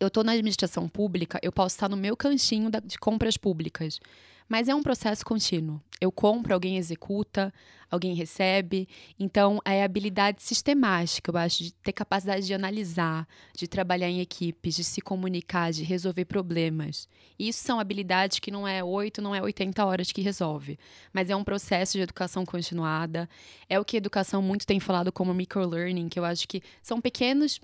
eu 0.00 0.08
estou 0.08 0.24
na 0.24 0.32
administração 0.32 0.88
pública, 0.88 1.38
eu 1.42 1.52
posso 1.52 1.76
estar 1.76 1.88
no 1.88 1.96
meu 1.96 2.16
cantinho 2.16 2.70
de 2.84 2.98
compras 2.98 3.36
públicas. 3.36 4.00
Mas 4.48 4.68
é 4.68 4.74
um 4.74 4.82
processo 4.82 5.24
contínuo. 5.24 5.80
Eu 6.00 6.10
compro, 6.10 6.52
alguém 6.52 6.76
executa, 6.76 7.52
alguém 7.92 8.14
recebe. 8.14 8.88
Então, 9.20 9.60
é 9.64 9.84
habilidade 9.84 10.42
sistemática, 10.42 11.30
eu 11.30 11.36
acho, 11.36 11.62
de 11.62 11.72
ter 11.74 11.92
capacidade 11.92 12.46
de 12.46 12.54
analisar, 12.54 13.28
de 13.54 13.68
trabalhar 13.68 14.08
em 14.08 14.20
equipes, 14.20 14.74
de 14.74 14.82
se 14.82 15.00
comunicar, 15.00 15.70
de 15.70 15.84
resolver 15.84 16.24
problemas. 16.24 17.06
E 17.38 17.48
isso 17.48 17.62
são 17.62 17.78
habilidades 17.78 18.38
que 18.38 18.50
não 18.50 18.66
é 18.66 18.82
8, 18.82 19.20
não 19.20 19.34
é 19.34 19.42
80 19.42 19.84
horas 19.84 20.10
que 20.10 20.22
resolve. 20.22 20.78
Mas 21.12 21.28
é 21.28 21.36
um 21.36 21.44
processo 21.44 21.98
de 21.98 22.02
educação 22.02 22.46
continuada. 22.46 23.28
É 23.68 23.78
o 23.78 23.84
que 23.84 23.96
a 23.96 23.98
educação 23.98 24.40
muito 24.40 24.66
tem 24.66 24.80
falado 24.80 25.12
como 25.12 25.34
microlearning, 25.34 26.08
que 26.08 26.18
eu 26.18 26.24
acho 26.24 26.48
que 26.48 26.62
são 26.82 27.00
pequenos. 27.00 27.60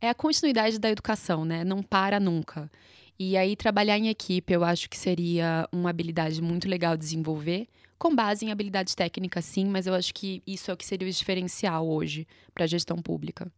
É 0.00 0.08
a 0.08 0.14
continuidade 0.14 0.78
da 0.78 0.90
educação, 0.90 1.44
né? 1.44 1.64
Não 1.64 1.82
para 1.82 2.18
nunca. 2.18 2.70
E 3.18 3.36
aí, 3.36 3.54
trabalhar 3.54 3.96
em 3.96 4.08
equipe, 4.08 4.52
eu 4.52 4.64
acho 4.64 4.90
que 4.90 4.96
seria 4.96 5.68
uma 5.70 5.90
habilidade 5.90 6.42
muito 6.42 6.68
legal 6.68 6.96
desenvolver, 6.96 7.68
com 7.98 8.14
base 8.14 8.44
em 8.44 8.50
habilidades 8.50 8.94
técnicas, 8.94 9.44
sim, 9.44 9.66
mas 9.66 9.86
eu 9.86 9.94
acho 9.94 10.12
que 10.12 10.42
isso 10.46 10.70
é 10.70 10.74
o 10.74 10.76
que 10.76 10.84
seria 10.84 11.08
o 11.08 11.10
diferencial 11.10 11.88
hoje 11.88 12.26
para 12.52 12.64
a 12.64 12.66
gestão 12.66 13.00
pública. 13.00 13.50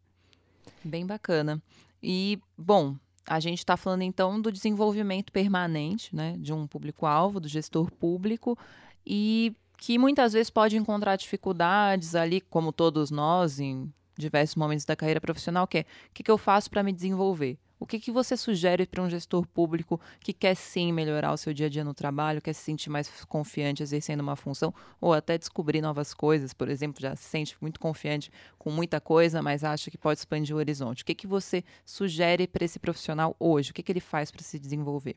Bem 0.85 1.07
bacana. 1.07 1.61
E, 2.03 2.39
bom, 2.57 2.97
a 3.27 3.41
gente 3.41 3.59
está 3.59 3.77
falando 3.77 4.03
então 4.03 4.41
do 4.41 4.53
desenvolvimento 4.53 5.33
permanente 5.33 6.15
né, 6.15 6.37
de 6.39 6.53
um 6.53 6.67
público-alvo, 6.67 7.41
do 7.41 7.49
gestor 7.49 7.91
público, 7.91 8.57
e 9.05 9.55
que 9.79 9.99
muitas 9.99 10.33
vezes 10.33 10.51
pode 10.51 10.77
encontrar 10.77 11.17
dificuldades 11.17 12.15
ali, 12.15 12.41
como 12.41 12.73
todos 12.73 13.11
nós, 13.11 13.59
em 13.59 13.93
diversos 14.17 14.55
momentos 14.55 14.85
da 14.85 14.95
carreira 14.95 15.21
profissional, 15.21 15.67
que 15.67 15.79
é 15.79 15.81
o 15.81 15.85
que, 16.15 16.23
que 16.23 16.31
eu 16.31 16.39
faço 16.39 16.71
para 16.71 16.83
me 16.83 16.93
desenvolver? 16.93 17.59
O 17.79 17.87
que, 17.87 18.01
que 18.01 18.11
você 18.11 18.37
sugere 18.37 18.87
para 18.87 19.03
um 19.03 19.11
gestor 19.11 19.47
público 19.47 20.01
que 20.21 20.33
quer 20.33 20.55
sim 20.55 20.93
melhorar 20.93 21.33
o 21.33 21.37
seu 21.37 21.53
dia 21.53 21.67
a 21.67 21.69
dia 21.69 21.85
no 21.85 21.93
trabalho, 21.93 22.41
quer 22.41 22.55
se 22.55 22.63
sentir 22.63 22.89
mais 22.89 23.09
confiante 23.27 23.83
exercendo 23.83 24.21
uma 24.21 24.35
função, 24.35 24.73
ou 24.99 25.13
até 25.13 25.37
descobrir 25.37 25.83
novas 25.83 26.15
coisas, 26.15 26.55
por 26.55 26.71
exemplo, 26.71 27.03
já 27.03 27.15
se 27.15 27.25
sente 27.25 27.57
muito 27.61 27.79
confiante 27.79 28.31
com 28.59 28.71
muita 28.71 28.99
coisa, 28.99 29.43
mas 29.43 29.63
acha 29.63 29.91
que 29.91 29.99
pode 29.99 30.21
expandir 30.21 30.57
o 30.57 30.59
horizonte? 30.59 31.03
O 31.03 31.07
que, 31.07 31.15
que 31.15 31.27
você 31.27 31.63
sugere 31.85 32.47
para 32.47 32.65
esse 32.65 32.79
profissional 32.79 33.37
hoje? 33.39 33.73
O 33.73 33.75
que, 33.75 33.83
que 33.83 33.93
ele 33.93 34.01
faz 34.01 34.31
para 34.31 34.43
se 34.43 34.59
desenvolver? 34.59 35.17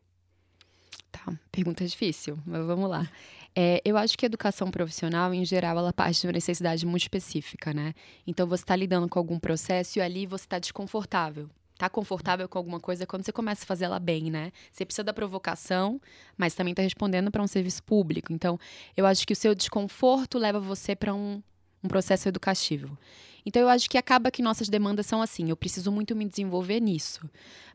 Tá, 1.11 1.33
pergunta 1.51 1.85
difícil, 1.85 2.37
mas 2.45 2.65
vamos 2.65 2.89
lá. 2.89 3.09
É, 3.55 3.81
eu 3.83 3.97
acho 3.97 4.17
que 4.17 4.25
a 4.25 4.27
educação 4.27 4.69
profissional, 4.69 5.33
em 5.33 5.43
geral, 5.43 5.77
ela 5.77 5.93
parte 5.93 6.21
de 6.21 6.27
uma 6.27 6.33
necessidade 6.33 6.85
muito 6.85 7.03
específica, 7.03 7.73
né? 7.73 7.93
Então, 8.27 8.45
você 8.45 8.63
está 8.63 8.75
lidando 8.75 9.07
com 9.09 9.17
algum 9.17 9.39
processo 9.39 9.97
e 9.97 10.01
ali 10.01 10.27
você 10.27 10.45
está 10.45 10.59
desconfortável 10.59 11.49
tá 11.79 11.89
confortável 11.89 12.47
com 12.49 12.57
alguma 12.57 12.77
coisa 12.77 13.03
é 13.03 13.05
quando 13.05 13.23
você 13.23 13.31
começa 13.31 13.63
a 13.63 13.65
fazer 13.65 13.85
ela 13.85 13.99
bem, 13.99 14.29
né? 14.29 14.51
Você 14.69 14.83
precisa 14.85 15.01
da 15.01 15.13
provocação, 15.13 15.99
mas 16.37 16.53
também 16.53 16.73
está 16.73 16.83
respondendo 16.83 17.31
para 17.31 17.41
um 17.41 17.47
serviço 17.47 17.81
público. 17.83 18.33
Então, 18.33 18.59
eu 18.97 19.05
acho 19.05 19.25
que 19.25 19.31
o 19.31 19.35
seu 19.35 19.55
desconforto 19.55 20.37
leva 20.37 20.59
você 20.59 20.93
para 20.93 21.13
um, 21.13 21.41
um 21.81 21.87
processo 21.87 22.27
educativo. 22.27 22.97
Então, 23.45 23.61
eu 23.61 23.69
acho 23.69 23.89
que 23.89 23.97
acaba 23.97 24.29
que 24.29 24.41
nossas 24.41 24.67
demandas 24.67 25.05
são 25.05 25.21
assim. 25.21 25.49
Eu 25.49 25.55
preciso 25.55 25.89
muito 25.89 26.13
me 26.17 26.25
desenvolver 26.25 26.81
nisso. 26.81 27.21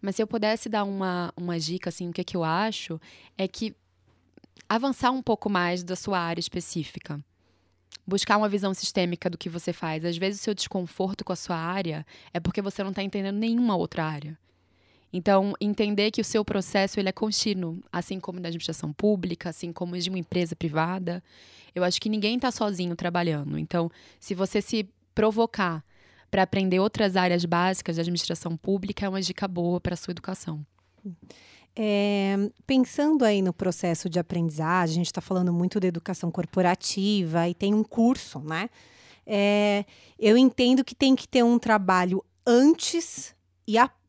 Mas 0.03 0.17
se 0.17 0.23
eu 0.23 0.27
pudesse 0.27 0.69
dar 0.69 0.85
uma, 0.85 1.33
uma 1.35 1.59
dica, 1.59 1.89
assim, 1.89 2.11
o 2.11 2.13
que, 2.13 2.21
é 2.21 2.25
que 2.25 2.37
eu 2.37 2.45
acho, 2.45 3.01
é 3.39 3.49
que 3.49 3.75
avançar 4.69 5.13
um 5.13 5.23
pouco 5.23 5.49
mais 5.49 5.83
da 5.83 5.97
sua 5.97 6.19
área 6.19 6.41
específica 6.41 7.19
buscar 8.07 8.37
uma 8.37 8.49
visão 8.49 8.75
sistêmica 8.75 9.31
do 9.31 9.39
que 9.39 9.49
você 9.49 9.73
faz. 9.73 10.05
Às 10.05 10.17
vezes, 10.17 10.41
o 10.41 10.45
seu 10.45 10.55
desconforto 10.55 11.25
com 11.25 11.33
a 11.33 11.37
sua 11.37 11.57
área 11.57 12.07
é 12.33 12.41
porque 12.41 12.63
você 12.63 12.83
não 12.83 12.91
está 12.91 13.03
entendendo 13.03 13.37
nenhuma 13.37 13.77
outra 13.77 14.05
área. 14.05 14.39
Então, 15.13 15.55
entender 15.61 16.11
que 16.11 16.21
o 16.21 16.25
seu 16.25 16.45
processo 16.45 16.99
ele 16.99 17.09
é 17.09 17.13
contínuo, 17.13 17.79
assim 17.93 18.19
como 18.19 18.41
da 18.41 18.49
administração 18.49 18.93
pública, 18.93 19.51
assim 19.51 19.73
como 19.73 19.97
de 19.97 20.09
uma 20.09 20.19
empresa 20.19 20.57
privada. 20.57 21.23
Eu 21.73 21.85
acho 21.85 22.01
que 22.01 22.09
ninguém 22.09 22.35
está 22.35 22.51
sozinho 22.51 22.97
trabalhando. 22.97 23.57
Então, 23.57 23.89
se 24.19 24.35
você 24.35 24.61
se 24.61 24.89
provocar 25.15 25.85
para 26.33 26.43
aprender 26.43 26.81
outras 26.81 27.15
áreas 27.15 27.45
básicas 27.45 27.95
da 27.95 28.03
administração 28.03 28.57
pública, 28.57 29.07
é 29.07 29.09
uma 29.09 29.23
dica 29.23 29.47
boa 29.47 29.81
para 29.81 29.95
a 29.95 29.97
sua 29.97 30.11
educação. 30.11 30.67
É, 31.77 32.37
pensando 32.67 33.25
aí 33.25 33.43
no 33.43 33.53
processo 33.53 34.09
de 34.09 34.19
aprendizagem, 34.19 34.95
a 34.95 34.97
gente 34.99 35.07
está 35.07 35.21
falando 35.21 35.53
muito 35.53 35.81
da 35.81 35.89
educação 35.89 36.31
corporativa 36.31 37.49
e 37.49 37.55
tem 37.55 37.75
um 37.75 37.83
curso, 37.83 38.39
né? 38.41 38.71
É, 39.27 39.85
eu 40.19 40.37
entendo 40.37 40.85
que 40.85 40.95
tem 40.95 41.17
que 41.17 41.27
ter 41.27 41.43
um 41.43 41.59
trabalho 41.59 42.25
antes 42.47 43.35
e 43.67 43.79
após 43.79 44.04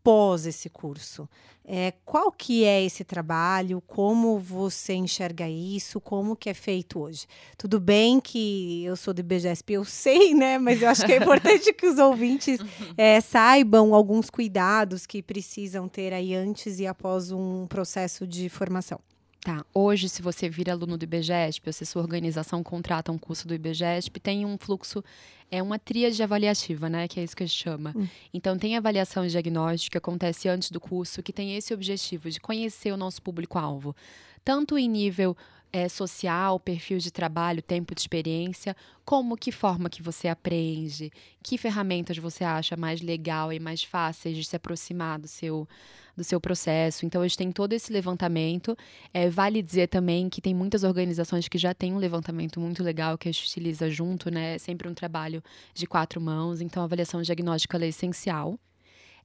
esse 0.50 0.70
curso. 0.70 1.28
É, 1.68 1.94
qual 2.06 2.32
que 2.32 2.64
é 2.64 2.84
esse 2.84 3.04
trabalho? 3.04 3.82
Como 3.88 4.38
você 4.38 4.94
enxerga 4.94 5.50
isso? 5.50 6.00
Como 6.00 6.36
que 6.36 6.50
é 6.50 6.54
feito 6.54 7.00
hoje? 7.00 7.26
Tudo 7.58 7.80
bem 7.80 8.20
que 8.20 8.84
eu 8.86 8.96
sou 8.96 9.14
do 9.14 9.22
IBGESP, 9.22 9.74
eu 9.74 9.84
sei, 9.84 10.36
né? 10.36 10.60
Mas 10.60 10.82
eu 10.84 10.90
acho 10.90 11.04
que 11.06 11.14
é 11.14 11.18
importante 11.18 11.74
que 11.74 11.88
os 11.88 11.98
ouvintes 11.98 12.60
é, 12.96 13.20
saibam 13.20 13.96
alguns 13.96 14.30
cuidados 14.30 15.08
que 15.08 15.24
precisam 15.24 15.88
ter 15.88 16.14
aí 16.14 16.36
antes 16.36 16.80
e 16.80 16.86
após 16.86 17.32
um 17.32 17.66
processo 17.66 18.28
de 18.28 18.48
formação. 18.48 19.00
Tá. 19.46 19.64
Hoje, 19.76 20.10
se 20.10 20.24
você 20.24 20.50
vira 20.50 20.72
aluno 20.72 20.98
do 20.98 21.04
IBGESP, 21.04 21.70
ou 21.70 21.72
se 21.72 21.86
sua 21.86 22.02
organização 22.02 22.64
contrata 22.64 23.12
um 23.12 23.18
curso 23.20 23.48
do 23.48 23.54
IBGESP, 23.54 24.20
tem 24.20 24.44
um 24.44 24.58
fluxo, 24.58 25.04
é 25.52 25.62
uma 25.62 25.78
tríade 25.78 26.24
avaliativa, 26.24 26.90
né? 26.90 27.08
Que 27.08 27.20
é 27.20 27.24
isso 27.24 27.36
que 27.36 27.44
a 27.44 27.46
gente 27.46 27.56
chama. 27.56 27.94
Hum. 27.96 28.08
Então, 28.34 28.58
tem 28.58 28.76
avaliação 28.76 29.28
diagnóstica 29.28 29.92
que 29.92 29.98
acontece 30.00 30.50
antes 30.50 30.72
do 30.72 30.80
curso, 30.80 31.22
que 31.22 31.32
tem 31.32 31.56
esse 31.56 31.76
objetivo 31.76 32.28
de 32.32 32.40
conhecer 32.40 32.92
o 32.92 32.98
nosso 32.98 33.22
público-alvo. 33.22 33.96
Tanto 34.44 34.80
em 34.80 34.90
nível 34.90 35.38
é, 35.76 35.90
social, 35.90 36.58
perfil 36.58 37.00
de 37.00 37.12
trabalho, 37.12 37.62
tempo 37.62 37.94
de 37.94 38.00
experiência, 38.00 38.74
como 39.04 39.36
que 39.36 39.52
forma 39.52 39.90
que 39.90 40.02
você 40.02 40.30
aprende, 40.30 41.12
que 41.44 41.58
ferramentas 41.58 42.18
você 42.18 42.46
acha 42.46 42.78
mais 42.78 43.02
legal 43.02 43.52
e 43.52 43.60
mais 43.60 43.84
fáceis 43.84 44.38
de 44.38 44.46
se 44.46 44.56
aproximar 44.56 45.20
do 45.20 45.28
seu 45.28 45.68
do 46.16 46.24
seu 46.24 46.40
processo. 46.40 47.06
Então, 47.06 47.22
gente 47.24 47.38
tem 47.38 47.52
todo 47.52 47.74
esse 47.74 47.92
levantamento. 47.92 48.74
É, 49.14 49.30
vale 49.30 49.62
dizer 49.62 49.88
também 49.88 50.30
que 50.30 50.40
tem 50.40 50.54
muitas 50.54 50.86
organizações 50.86 51.50
que 51.50 51.58
já 51.58 51.74
têm 51.74 51.92
um 51.92 51.98
levantamento 51.98 52.58
muito 52.58 52.82
legal 52.82 53.18
que 53.18 53.28
a 53.28 53.32
gente 53.34 53.44
utiliza 53.46 53.90
junto, 53.90 54.32
né? 54.32 54.56
É 54.56 54.58
sempre 54.58 54.88
um 54.88 54.94
trabalho 54.94 55.44
de 55.74 55.86
quatro 55.86 56.22
mãos. 56.22 56.62
Então, 56.62 56.82
a 56.84 56.86
avaliação 56.86 57.22
diagnóstica 57.22 57.78
é 57.78 57.88
essencial. 57.88 58.58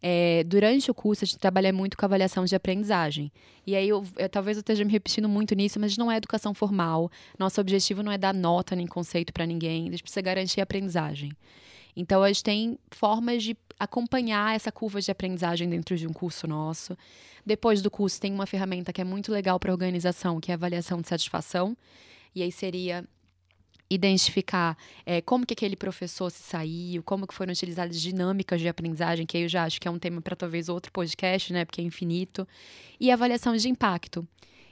É, 0.02 0.42
durante 0.44 0.90
o 0.90 0.94
curso, 0.94 1.24
a 1.24 1.26
gente 1.26 1.38
trabalha 1.38 1.72
muito 1.72 1.96
com 1.96 2.04
avaliação 2.04 2.44
de 2.44 2.54
aprendizagem. 2.54 3.30
E 3.66 3.76
aí, 3.76 3.88
eu, 3.88 4.04
eu, 4.16 4.28
talvez 4.28 4.56
eu 4.56 4.60
esteja 4.60 4.84
me 4.84 4.90
repetindo 4.90 5.28
muito 5.28 5.54
nisso, 5.54 5.78
mas 5.78 5.96
não 5.96 6.10
é 6.10 6.16
educação 6.16 6.54
formal. 6.54 7.10
Nosso 7.38 7.60
objetivo 7.60 8.02
não 8.02 8.10
é 8.10 8.16
dar 8.16 8.32
nota 8.32 8.74
nem 8.74 8.86
conceito 8.86 9.32
para 9.32 9.44
ninguém. 9.44 9.88
A 9.88 9.90
gente 9.90 10.02
precisa 10.02 10.22
garantir 10.22 10.60
a 10.60 10.62
aprendizagem. 10.62 11.32
Então, 11.94 12.22
a 12.22 12.28
gente 12.28 12.42
tem 12.42 12.78
formas 12.90 13.42
de 13.42 13.56
acompanhar 13.78 14.54
essa 14.54 14.72
curva 14.72 15.00
de 15.00 15.10
aprendizagem 15.10 15.68
dentro 15.68 15.96
de 15.96 16.06
um 16.06 16.12
curso 16.12 16.46
nosso. 16.46 16.96
Depois 17.44 17.82
do 17.82 17.90
curso, 17.90 18.20
tem 18.20 18.32
uma 18.32 18.46
ferramenta 18.46 18.92
que 18.92 19.00
é 19.00 19.04
muito 19.04 19.32
legal 19.32 19.58
para 19.58 19.72
organização, 19.72 20.40
que 20.40 20.50
é 20.50 20.54
a 20.54 20.56
avaliação 20.56 21.00
de 21.00 21.08
satisfação. 21.08 21.76
E 22.34 22.42
aí 22.42 22.52
seria 22.52 23.04
identificar 23.90 24.76
é, 25.04 25.20
como 25.20 25.44
que 25.44 25.52
aquele 25.52 25.74
professor 25.76 26.30
se 26.30 26.42
saiu, 26.42 27.02
como 27.02 27.26
que 27.26 27.34
foram 27.34 27.52
utilizadas 27.52 28.00
dinâmicas 28.00 28.60
de 28.60 28.68
aprendizagem, 28.68 29.26
que 29.26 29.38
eu 29.38 29.48
já 29.48 29.64
acho 29.64 29.80
que 29.80 29.88
é 29.88 29.90
um 29.90 29.98
tema 29.98 30.22
para 30.22 30.36
talvez 30.36 30.68
outro 30.68 30.92
podcast, 30.92 31.52
né, 31.52 31.64
porque 31.64 31.80
é 31.80 31.84
infinito, 31.84 32.46
e 33.00 33.10
avaliação 33.10 33.56
de 33.56 33.68
impacto, 33.68 34.26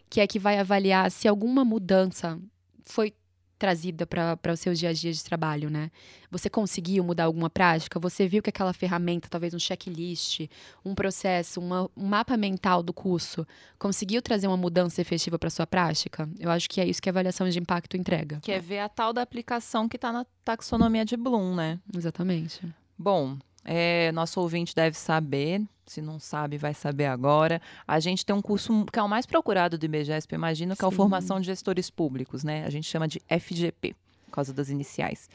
que 0.09 0.21
é 0.21 0.27
que 0.27 0.39
vai 0.39 0.59
avaliar 0.59 1.11
se 1.11 1.27
alguma 1.27 1.65
mudança 1.65 2.39
foi 2.83 3.13
trazida 3.59 4.07
para 4.07 4.53
o 4.53 4.57
seu 4.57 4.73
dia 4.73 4.91
a 4.91 4.93
dia 4.93 5.13
de 5.13 5.23
trabalho, 5.25 5.69
né? 5.69 5.91
Você 6.31 6.49
conseguiu 6.49 7.03
mudar 7.03 7.25
alguma 7.25 7.51
prática? 7.51 7.99
Você 7.99 8.29
viu 8.29 8.43
que 8.43 8.51
aquela 8.51 8.73
ferramenta, 8.73 9.29
talvez 9.29 9.53
um 9.53 9.59
checklist, 9.59 10.49
um 10.85 10.95
processo, 10.95 11.61
uma, 11.61 11.91
um 11.97 12.07
mapa 12.07 12.37
mental 12.37 12.83
do 12.83 12.93
curso, 12.93 13.47
conseguiu 13.79 14.23
trazer 14.23 14.47
uma 14.47 14.57
mudança 14.57 15.01
efetiva 15.01 15.39
para 15.39 15.51
sua 15.51 15.67
prática? 15.67 16.29
Eu 16.39 16.51
acho 16.51 16.69
que 16.69 16.81
é 16.81 16.87
isso 16.87 17.03
que 17.03 17.09
a 17.09 17.13
avaliação 17.13 17.49
de 17.49 17.59
impacto 17.59 17.97
entrega. 17.97 18.39
Que 18.43 18.53
é 18.53 18.61
ver 18.61 18.79
a 18.81 18.89
tal 18.89 19.13
da 19.13 19.23
aplicação 19.23 19.89
que 19.89 19.97
está 19.97 20.13
na 20.13 20.25
taxonomia 20.45 21.05
de 21.05 21.17
Bloom, 21.17 21.55
né? 21.55 21.81
Exatamente. 21.95 22.61
Bom, 22.97 23.39
é, 23.71 24.11
nosso 24.13 24.41
ouvinte 24.41 24.75
deve 24.75 24.97
saber, 24.97 25.61
se 25.87 26.01
não 26.01 26.19
sabe, 26.19 26.57
vai 26.57 26.73
saber 26.73 27.05
agora. 27.05 27.61
A 27.87 28.01
gente 28.01 28.25
tem 28.25 28.35
um 28.35 28.41
curso 28.41 28.87
que 28.91 28.99
é 28.99 29.03
o 29.03 29.09
mais 29.09 29.27
procurado 29.27 29.77
do 29.77 29.85
IBGESP, 29.85 30.35
imagino, 30.35 30.75
que 30.75 30.81
Sim. 30.81 30.87
é 30.87 30.89
a 30.89 30.91
Formação 30.91 31.39
de 31.39 31.45
Gestores 31.45 31.91
Públicos, 31.91 32.43
né? 32.43 32.65
A 32.65 32.71
gente 32.71 32.89
chama 32.89 33.07
de 33.07 33.21
FGP, 33.29 33.95
por 34.25 34.33
causa 34.33 34.55
das 34.55 34.71
iniciais. 34.71 35.29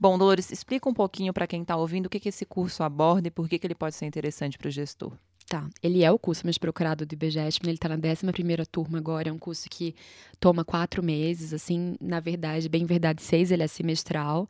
Bom, 0.00 0.16
Dolores, 0.16 0.50
explica 0.50 0.88
um 0.88 0.94
pouquinho 0.94 1.34
para 1.34 1.46
quem 1.46 1.60
está 1.60 1.76
ouvindo 1.76 2.06
o 2.06 2.08
que, 2.08 2.18
que 2.18 2.30
esse 2.30 2.46
curso 2.46 2.82
aborda 2.82 3.28
e 3.28 3.30
por 3.30 3.46
que, 3.46 3.58
que 3.58 3.66
ele 3.66 3.74
pode 3.74 3.94
ser 3.94 4.06
interessante 4.06 4.56
para 4.56 4.68
o 4.68 4.70
gestor. 4.70 5.12
Tá, 5.46 5.68
ele 5.82 6.02
é 6.02 6.10
o 6.10 6.18
curso 6.18 6.46
mais 6.46 6.56
procurado 6.56 7.04
do 7.04 7.12
IBGESP, 7.12 7.66
ele 7.66 7.74
está 7.74 7.90
na 7.90 7.96
11 7.96 8.64
turma 8.72 8.96
agora, 8.96 9.28
é 9.28 9.32
um 9.32 9.38
curso 9.38 9.68
que 9.68 9.94
toma 10.40 10.64
quatro 10.64 11.02
meses, 11.02 11.52
assim, 11.52 11.96
na 12.00 12.18
verdade, 12.18 12.66
bem 12.66 12.86
verdade, 12.86 13.22
seis, 13.22 13.50
ele 13.50 13.62
é 13.62 13.66
semestral. 13.66 14.48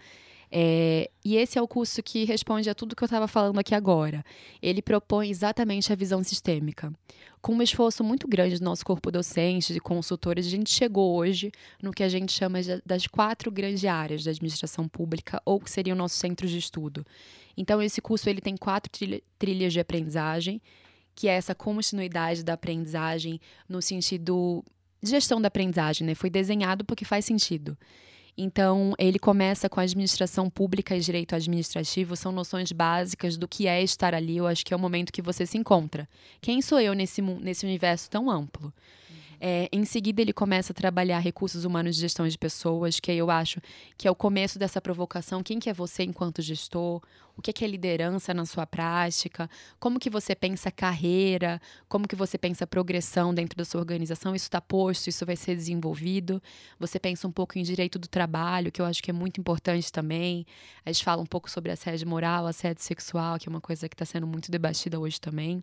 É, 0.57 1.11
e 1.25 1.37
esse 1.37 1.59
é 1.59 1.62
o 1.62 1.67
curso 1.67 2.01
que 2.01 2.25
responde 2.25 2.71
a 2.71 2.75
tudo 2.77 2.95
que 2.95 3.03
eu 3.03 3.07
estava 3.07 3.27
falando 3.27 3.59
aqui 3.59 3.75
agora. 3.75 4.25
Ele 4.62 4.81
propõe 4.81 5.29
exatamente 5.29 5.93
a 5.93 5.97
visão 5.97 6.23
sistêmica. 6.23 6.93
Com 7.43 7.55
um 7.55 7.61
esforço 7.62 8.05
muito 8.05 8.29
grande 8.29 8.61
do 8.61 8.64
nosso 8.64 8.85
corpo 8.85 9.11
docente, 9.11 9.73
de 9.73 9.81
consultores, 9.81 10.47
a 10.47 10.51
gente 10.51 10.71
chegou 10.71 11.17
hoje 11.17 11.51
no 11.83 11.90
que 11.90 12.05
a 12.05 12.09
gente 12.09 12.33
chama 12.33 12.62
de, 12.62 12.81
das 12.87 13.05
quatro 13.09 13.51
grandes 13.51 13.85
áreas 13.85 14.23
da 14.23 14.31
administração 14.31 14.87
pública, 14.87 15.43
ou 15.45 15.59
que 15.59 15.69
seriam 15.69 15.97
nossos 15.97 16.21
centros 16.21 16.53
de 16.53 16.59
estudo. 16.59 17.05
Então, 17.57 17.83
esse 17.83 18.01
curso 18.01 18.31
ele 18.31 18.40
tem 18.40 18.57
quatro 18.57 18.88
trilha, 18.93 19.21
trilhas 19.37 19.73
de 19.73 19.81
aprendizagem, 19.81 20.62
que 21.17 21.27
é 21.27 21.33
essa 21.33 21.53
continuidade 21.53 22.45
da 22.45 22.53
aprendizagem 22.53 23.40
no 23.69 23.83
sentido 23.83 24.64
de 25.03 25.11
gestão 25.11 25.40
da 25.40 25.49
aprendizagem, 25.49 26.07
né? 26.07 26.14
Foi 26.14 26.31
desenhado 26.31 26.85
porque 26.85 27.05
faz 27.05 27.25
sentido. 27.25 27.77
Então, 28.37 28.94
ele 28.99 29.18
começa 29.18 29.68
com 29.68 29.79
a 29.79 29.85
administração 29.85 30.51
pública 30.51 30.97
e 30.97 31.01
direito 31.01 31.37
administrativo, 31.37 32.16
são 32.16 32.33
noções 32.33 32.73
básicas 32.73 33.37
do 33.37 33.47
que 33.47 33.68
é 33.68 33.83
estar 33.83 34.12
ali. 34.12 34.37
Eu 34.37 34.47
acho 34.47 34.64
que 34.64 34.75
é 34.75 34.77
o 34.77 34.81
momento 34.81 35.12
que 35.12 35.23
você 35.23 35.47
se 35.47 35.57
encontra. 35.57 36.09
Quem 36.40 36.61
sou 36.61 36.81
eu 36.81 36.94
nesse, 36.94 37.23
nesse 37.23 37.64
universo 37.64 38.11
tão 38.11 38.29
amplo? 38.29 38.73
É, 39.40 39.68
em 39.70 39.85
seguida, 39.85 40.23
ele 40.23 40.33
começa 40.33 40.73
a 40.73 40.75
trabalhar 40.75 41.18
recursos 41.18 41.64
humanos 41.64 41.97
de 41.97 42.01
gestão 42.01 42.27
de 42.27 42.38
pessoas, 42.38 42.99
que 42.99 43.12
eu 43.12 43.31
acho 43.31 43.61
que 43.97 44.09
é 44.09 44.11
o 44.11 44.14
começo 44.14 44.59
dessa 44.59 44.81
provocação. 44.81 45.42
Quem 45.42 45.61
que 45.61 45.68
é 45.68 45.73
você 45.73 46.03
enquanto 46.03 46.42
gestor? 46.42 47.03
O 47.37 47.42
que 47.42 47.51
é, 47.51 47.53
que 47.53 47.64
é 47.64 47.68
liderança 47.68 48.33
na 48.33 48.47
sua 48.47 48.64
prática? 48.64 49.51
Como 49.81 49.99
que 49.99 50.09
você 50.09 50.35
pensa 50.35 50.70
carreira? 50.70 51.61
Como 51.88 52.07
que 52.07 52.14
você 52.14 52.38
pensa 52.38 52.66
progressão 52.66 53.35
dentro 53.35 53.57
da 53.57 53.64
sua 53.64 53.81
organização? 53.81 54.37
Isso 54.37 54.47
está 54.47 54.61
posto, 54.61 55.09
isso 55.09 55.27
vai 55.27 55.35
ser 55.35 55.57
desenvolvido. 55.57 56.40
Você 56.79 56.99
pensa 56.99 57.27
um 57.27 57.33
pouco 57.33 57.59
em 57.59 57.62
direito 57.62 57.99
do 57.99 58.07
trabalho, 58.07 58.70
que 58.70 58.81
eu 58.81 58.87
acho 58.87 59.03
que 59.03 59.11
é 59.11 59.14
muito 59.14 59.40
importante 59.40 59.92
também. 59.92 60.47
A 60.87 60.92
gente 60.92 61.05
fala 61.05 61.20
um 61.20 61.27
pouco 61.27 61.51
sobre 61.51 61.73
assédio 61.73 62.09
moral, 62.09 62.47
assédio 62.47 62.83
sexual, 62.83 63.38
que 63.38 63.49
é 63.49 63.51
uma 63.51 63.61
coisa 63.61 63.88
que 63.88 63.94
está 63.94 64.05
sendo 64.05 64.27
muito 64.27 64.51
debatida 64.51 64.99
hoje 65.01 65.20
também. 65.20 65.62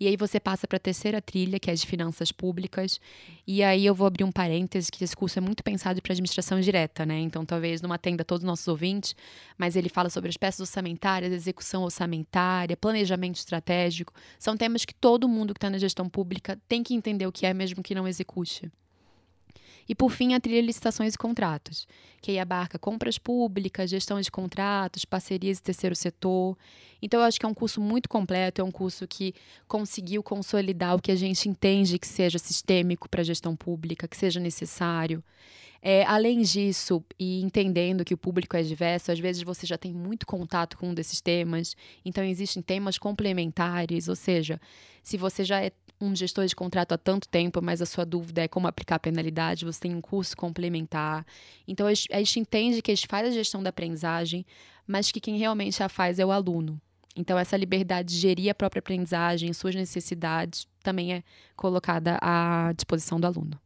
E 0.00 0.06
aí 0.06 0.16
você 0.16 0.40
passa 0.40 0.66
para 0.66 0.78
a 0.78 0.80
terceira 0.80 1.20
trilha, 1.20 1.60
que 1.60 1.70
é 1.70 1.74
de 1.74 1.86
finanças 1.86 2.32
públicas. 2.32 2.98
E 3.46 3.62
aí 3.62 3.84
eu 3.84 3.94
vou 3.94 4.06
abrir 4.06 4.24
um 4.24 4.32
parêntese, 4.32 4.90
que 4.90 5.04
esse 5.04 5.14
curso 5.14 5.38
é 5.38 5.42
muito 5.42 5.62
pensado 5.62 6.00
para 6.00 6.14
administração 6.14 6.58
direta, 6.58 7.04
né? 7.04 7.20
Então 7.20 7.44
talvez 7.44 7.82
não 7.82 7.92
atenda 7.92 8.24
todos 8.24 8.42
os 8.42 8.46
nossos 8.46 8.66
ouvintes, 8.66 9.14
mas 9.58 9.76
ele 9.76 9.90
fala 9.90 10.08
sobre 10.08 10.30
as 10.30 10.38
peças 10.38 10.60
orçamentárias, 10.60 10.89
execução 11.32 11.82
orçamentária, 11.82 12.76
planejamento 12.76 13.36
estratégico. 13.36 14.12
São 14.38 14.56
temas 14.56 14.84
que 14.84 14.94
todo 14.94 15.28
mundo 15.28 15.54
que 15.54 15.58
está 15.58 15.70
na 15.70 15.78
gestão 15.78 16.08
pública 16.08 16.58
tem 16.68 16.82
que 16.82 16.94
entender 16.94 17.26
o 17.26 17.32
que 17.32 17.46
é, 17.46 17.54
mesmo 17.54 17.82
que 17.82 17.94
não 17.94 18.08
execute. 18.08 18.70
E 19.90 19.94
por 19.94 20.12
fim, 20.12 20.34
a 20.34 20.40
trilha 20.40 20.64
licitações 20.64 21.14
e 21.14 21.18
contratos, 21.18 21.84
que 22.22 22.30
aí 22.30 22.38
abarca 22.38 22.78
compras 22.78 23.18
públicas, 23.18 23.90
gestão 23.90 24.20
de 24.20 24.30
contratos, 24.30 25.04
parcerias 25.04 25.58
e 25.58 25.62
terceiro 25.62 25.96
setor. 25.96 26.56
Então, 27.02 27.18
eu 27.18 27.26
acho 27.26 27.40
que 27.40 27.44
é 27.44 27.48
um 27.48 27.54
curso 27.54 27.80
muito 27.80 28.08
completo, 28.08 28.60
é 28.60 28.64
um 28.64 28.70
curso 28.70 29.04
que 29.08 29.34
conseguiu 29.66 30.22
consolidar 30.22 30.94
o 30.94 31.02
que 31.02 31.10
a 31.10 31.16
gente 31.16 31.48
entende 31.48 31.98
que 31.98 32.06
seja 32.06 32.38
sistêmico 32.38 33.08
para 33.08 33.22
a 33.22 33.24
gestão 33.24 33.56
pública, 33.56 34.06
que 34.06 34.16
seja 34.16 34.38
necessário. 34.38 35.24
É, 35.82 36.04
além 36.04 36.42
disso, 36.42 37.02
e 37.18 37.40
entendendo 37.40 38.04
que 38.04 38.12
o 38.12 38.18
público 38.18 38.54
é 38.56 38.62
diverso, 38.62 39.10
às 39.10 39.18
vezes 39.18 39.42
você 39.42 39.66
já 39.66 39.78
tem 39.78 39.94
muito 39.94 40.26
contato 40.26 40.76
com 40.76 40.90
um 40.90 40.94
desses 40.94 41.22
temas, 41.22 41.74
então 42.04 42.22
existem 42.22 42.62
temas 42.62 42.98
complementares, 42.98 44.06
ou 44.06 44.14
seja, 44.14 44.60
se 45.02 45.16
você 45.16 45.42
já 45.42 45.64
é 45.64 45.72
um 45.98 46.14
gestor 46.14 46.46
de 46.46 46.56
contrato 46.56 46.92
há 46.92 46.98
tanto 46.98 47.28
tempo, 47.28 47.60
mas 47.62 47.82
a 47.82 47.86
sua 47.86 48.04
dúvida 48.04 48.42
é 48.42 48.48
como 48.48 48.66
aplicar 48.66 48.96
a 48.96 48.98
penalidade, 48.98 49.64
você 49.64 49.80
tem 49.80 49.94
um 49.94 50.00
curso 50.00 50.36
complementar. 50.36 51.26
Então, 51.68 51.86
a 51.86 51.92
gente 51.94 52.40
entende 52.40 52.80
que 52.80 52.90
a 52.90 52.94
gente 52.94 53.06
faz 53.06 53.28
a 53.28 53.30
gestão 53.30 53.62
da 53.62 53.68
aprendizagem, 53.68 54.46
mas 54.86 55.12
que 55.12 55.20
quem 55.20 55.36
realmente 55.36 55.82
a 55.82 55.88
faz 55.88 56.18
é 56.18 56.24
o 56.24 56.32
aluno. 56.32 56.80
Então, 57.14 57.38
essa 57.38 57.56
liberdade 57.56 58.14
de 58.14 58.18
gerir 58.18 58.50
a 58.50 58.54
própria 58.54 58.80
aprendizagem, 58.80 59.52
suas 59.52 59.74
necessidades, 59.74 60.66
também 60.82 61.12
é 61.12 61.22
colocada 61.54 62.18
à 62.22 62.72
disposição 62.74 63.20
do 63.20 63.26
aluno. 63.26 63.60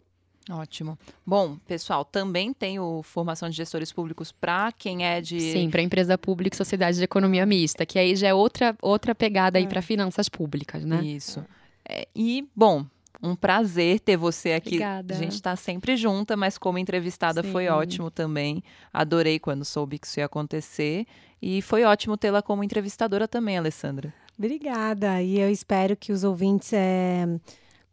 Ótimo. 0.51 0.99
Bom, 1.25 1.57
pessoal, 1.67 2.05
também 2.05 2.53
tem 2.53 2.79
o 2.79 3.03
formação 3.03 3.49
de 3.49 3.57
gestores 3.57 3.91
públicos 3.93 4.31
para 4.31 4.71
quem 4.73 5.07
é 5.07 5.21
de. 5.21 5.41
Sim, 5.41 5.71
para 5.71 5.81
empresa 5.81 6.19
pública 6.19 6.55
e 6.55 6.59
sociedade 6.59 6.99
de 6.99 7.05
economia 7.05 7.47
mista, 7.47 7.87
que 7.87 7.99
aí 7.99 8.15
já 8.15 8.29
é 8.29 8.35
outra, 8.35 8.77
outra 8.83 9.15
pegada 9.15 9.59
aí 9.59 9.67
para 9.67 9.81
finanças 9.81 10.29
públicas, 10.29 10.85
né? 10.85 11.03
Isso. 11.03 11.45
É, 11.89 12.07
e, 12.15 12.47
bom, 12.55 12.85
um 13.23 13.35
prazer 13.35 14.01
ter 14.01 14.17
você 14.17 14.53
aqui. 14.53 14.77
Obrigada. 14.77 15.15
A 15.15 15.17
gente 15.17 15.33
está 15.33 15.57
sempre 15.57 15.97
junta, 15.97 16.37
mas 16.37 16.59
como 16.59 16.79
entrevistada 16.79 17.43
Sim. 17.43 17.51
foi 17.51 17.69
ótimo 17.69 18.11
também. 18.11 18.63
Adorei 18.93 19.39
quando 19.39 19.65
soube 19.65 19.99
que 19.99 20.07
isso 20.07 20.21
ia 20.21 20.27
acontecer. 20.27 21.07
E 21.41 21.63
foi 21.63 21.85
ótimo 21.85 22.17
tê-la 22.17 22.43
como 22.43 22.63
entrevistadora 22.63 23.27
também, 23.27 23.57
Alessandra. 23.57 24.13
Obrigada. 24.39 25.23
E 25.23 25.39
eu 25.39 25.51
espero 25.51 25.97
que 25.97 26.13
os 26.13 26.25
ouvintes 26.25 26.73
é, 26.73 27.27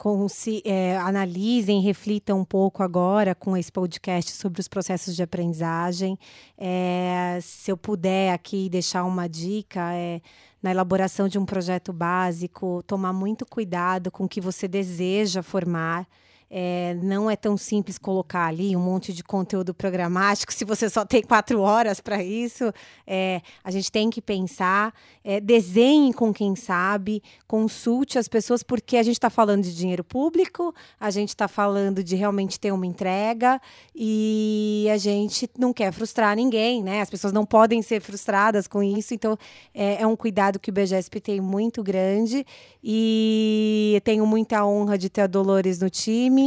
consi- 0.02 0.64
é, 0.66 0.98
analisem, 0.98 1.80
reflitam 1.80 2.40
um 2.40 2.44
pouco 2.44 2.82
agora 2.82 3.36
com 3.36 3.56
esse 3.56 3.72
podcast 3.72 4.32
sobre 4.32 4.60
os 4.60 4.68
processos 4.68 5.16
de 5.16 5.22
aprendizagem. 5.22 6.18
É, 6.58 7.38
se 7.40 7.72
eu 7.72 7.78
puder 7.78 8.34
aqui 8.34 8.68
deixar 8.68 9.04
uma 9.04 9.30
dica, 9.30 9.94
é 9.94 10.20
na 10.62 10.72
elaboração 10.72 11.28
de 11.28 11.38
um 11.38 11.46
projeto 11.46 11.94
básico, 11.94 12.84
tomar 12.88 13.14
muito 13.14 13.46
cuidado 13.46 14.10
com 14.10 14.24
o 14.24 14.28
que 14.28 14.42
você 14.42 14.68
deseja 14.68 15.44
formar. 15.44 16.08
É, 16.54 16.98
não 17.02 17.32
é 17.32 17.38
tão 17.38 17.56
simples 17.56 17.98
colocar 17.98 18.48
ali 18.48 18.76
um 18.76 18.80
monte 18.82 19.14
de 19.14 19.24
conteúdo 19.24 19.74
programático 19.74 20.52
se 20.52 20.66
você 20.66 20.90
só 20.90 21.06
tem 21.06 21.22
quatro 21.24 21.62
horas 21.62 22.02
para 22.02 22.22
isso. 22.22 22.74
É, 23.08 23.42
a 23.64 23.72
gente 23.72 23.90
tem 23.90 24.10
que 24.10 24.22
pensar, 24.22 24.94
é, 25.24 25.40
desenhe 25.40 26.14
com 26.14 26.34
quem 26.34 26.54
sabe, 26.58 27.24
consulte 27.48 28.20
as 28.20 28.28
pessoas, 28.28 28.64
porque 28.64 28.98
a 28.98 29.04
gente 29.04 29.16
está 29.16 29.30
falando 29.30 29.64
de 29.64 29.74
dinheiro 29.74 30.04
público, 30.04 30.76
a 31.00 31.10
gente 31.10 31.30
está 31.30 31.48
falando 31.48 32.04
de 32.04 32.18
realmente 32.18 32.60
ter 32.60 32.74
uma 32.74 32.86
entrega 32.86 33.62
e 33.96 34.88
a 34.92 34.98
gente 34.98 35.50
não 35.58 35.72
quer 35.72 35.94
frustrar 35.94 36.36
ninguém, 36.36 36.84
né? 36.84 37.00
As 37.00 37.10
pessoas 37.10 37.32
não 37.32 37.46
podem 37.46 37.82
ser 37.82 38.02
frustradas 38.02 38.68
com 38.68 38.84
isso, 38.84 39.14
então 39.14 39.38
é, 39.74 40.02
é 40.02 40.08
um 40.08 40.18
cuidado 40.18 40.60
que 40.60 40.70
o 40.70 40.74
BGSP 40.74 41.22
tem 41.22 41.40
muito 41.40 41.82
grande 41.82 42.46
e 42.84 44.02
tenho 44.04 44.26
muita 44.26 44.66
honra 44.66 44.98
de 44.98 45.10
ter 45.10 45.22
a 45.22 45.28
Dolores 45.28 45.80
no 45.80 45.90
time 45.90 46.41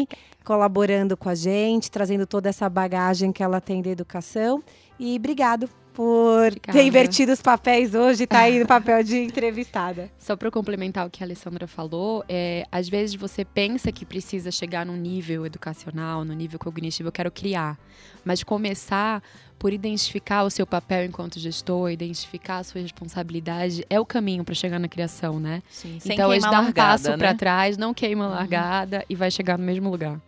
colaborando 0.45 1.17
com 1.17 1.29
a 1.29 1.35
gente, 1.35 1.91
trazendo 1.91 2.27
toda 2.27 2.49
essa 2.49 2.69
bagagem 2.69 3.33
que 3.33 3.43
ela 3.43 3.61
tem 3.61 3.81
da 3.81 3.91
educação. 3.91 4.63
E 4.99 5.17
obrigado 5.17 5.69
por 5.95 6.49
Obrigada. 6.49 6.77
ter 6.77 6.85
invertido 6.85 7.33
os 7.33 7.41
papéis 7.41 7.95
hoje 7.95 8.25
e 8.25 8.27
tá 8.27 8.41
aí 8.41 8.59
no 8.59 8.67
papel 8.67 9.03
de 9.05 9.17
entrevistada. 9.23 10.11
Só 10.19 10.37
para 10.37 10.51
complementar 10.51 11.07
o 11.07 11.11
que 11.11 11.23
a 11.23 11.27
Alessandra 11.27 11.69
falou, 11.69 12.25
é, 12.29 12.67
às 12.71 12.89
vezes 12.89 13.15
você 13.15 13.45
pensa 13.45 13.93
que 13.93 14.05
precisa 14.05 14.51
chegar 14.51 14.85
num 14.85 14.97
nível 14.97 15.47
educacional, 15.47 16.25
no 16.25 16.35
nível 16.35 16.59
cognitivo, 16.59 17.09
eu 17.09 17.13
quero 17.13 17.31
criar. 17.31 17.79
Mas 18.25 18.43
começar 18.43 19.23
por 19.57 19.73
identificar 19.73 20.43
o 20.43 20.51
seu 20.51 20.67
papel 20.67 21.05
enquanto 21.05 21.39
gestor, 21.39 21.91
identificar 21.91 22.59
a 22.59 22.65
sua 22.65 22.81
responsabilidade, 22.81 23.87
é 23.89 24.01
o 24.01 24.05
caminho 24.05 24.45
para 24.45 24.55
chegar 24.55 24.81
na 24.81 24.89
criação, 24.89 25.39
né? 25.39 25.63
Sim, 25.71 25.99
então, 26.05 26.33
eles 26.33 26.45
dão 26.45 26.67
um 26.67 26.73
passo 26.73 27.11
né? 27.11 27.17
para 27.17 27.35
trás, 27.35 27.79
não 27.79 27.95
queima 27.95 28.25
a 28.25 28.29
largada 28.29 29.05
e 29.09 29.15
vai 29.15 29.31
chegar 29.31 29.57
no 29.57 29.65
mesmo 29.65 29.89
lugar. 29.89 30.21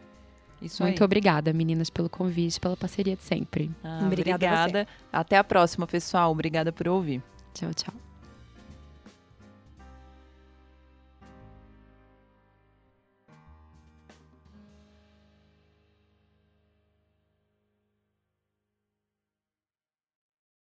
Isso 0.60 0.82
Muito 0.82 1.02
aí. 1.02 1.04
obrigada, 1.04 1.52
meninas, 1.52 1.90
pelo 1.90 2.08
convite, 2.08 2.58
pela 2.58 2.76
parceria 2.76 3.14
de 3.14 3.22
sempre. 3.22 3.70
Ah, 3.84 4.00
Obrigada 4.06 4.36
obrigada. 4.46 4.88
Até 5.12 5.36
a 5.36 5.44
próxima, 5.44 5.86
pessoal. 5.86 6.30
Obrigada 6.32 6.72
por 6.72 6.88
ouvir. 6.88 7.22
Tchau, 7.52 7.72
tchau. 7.74 8.05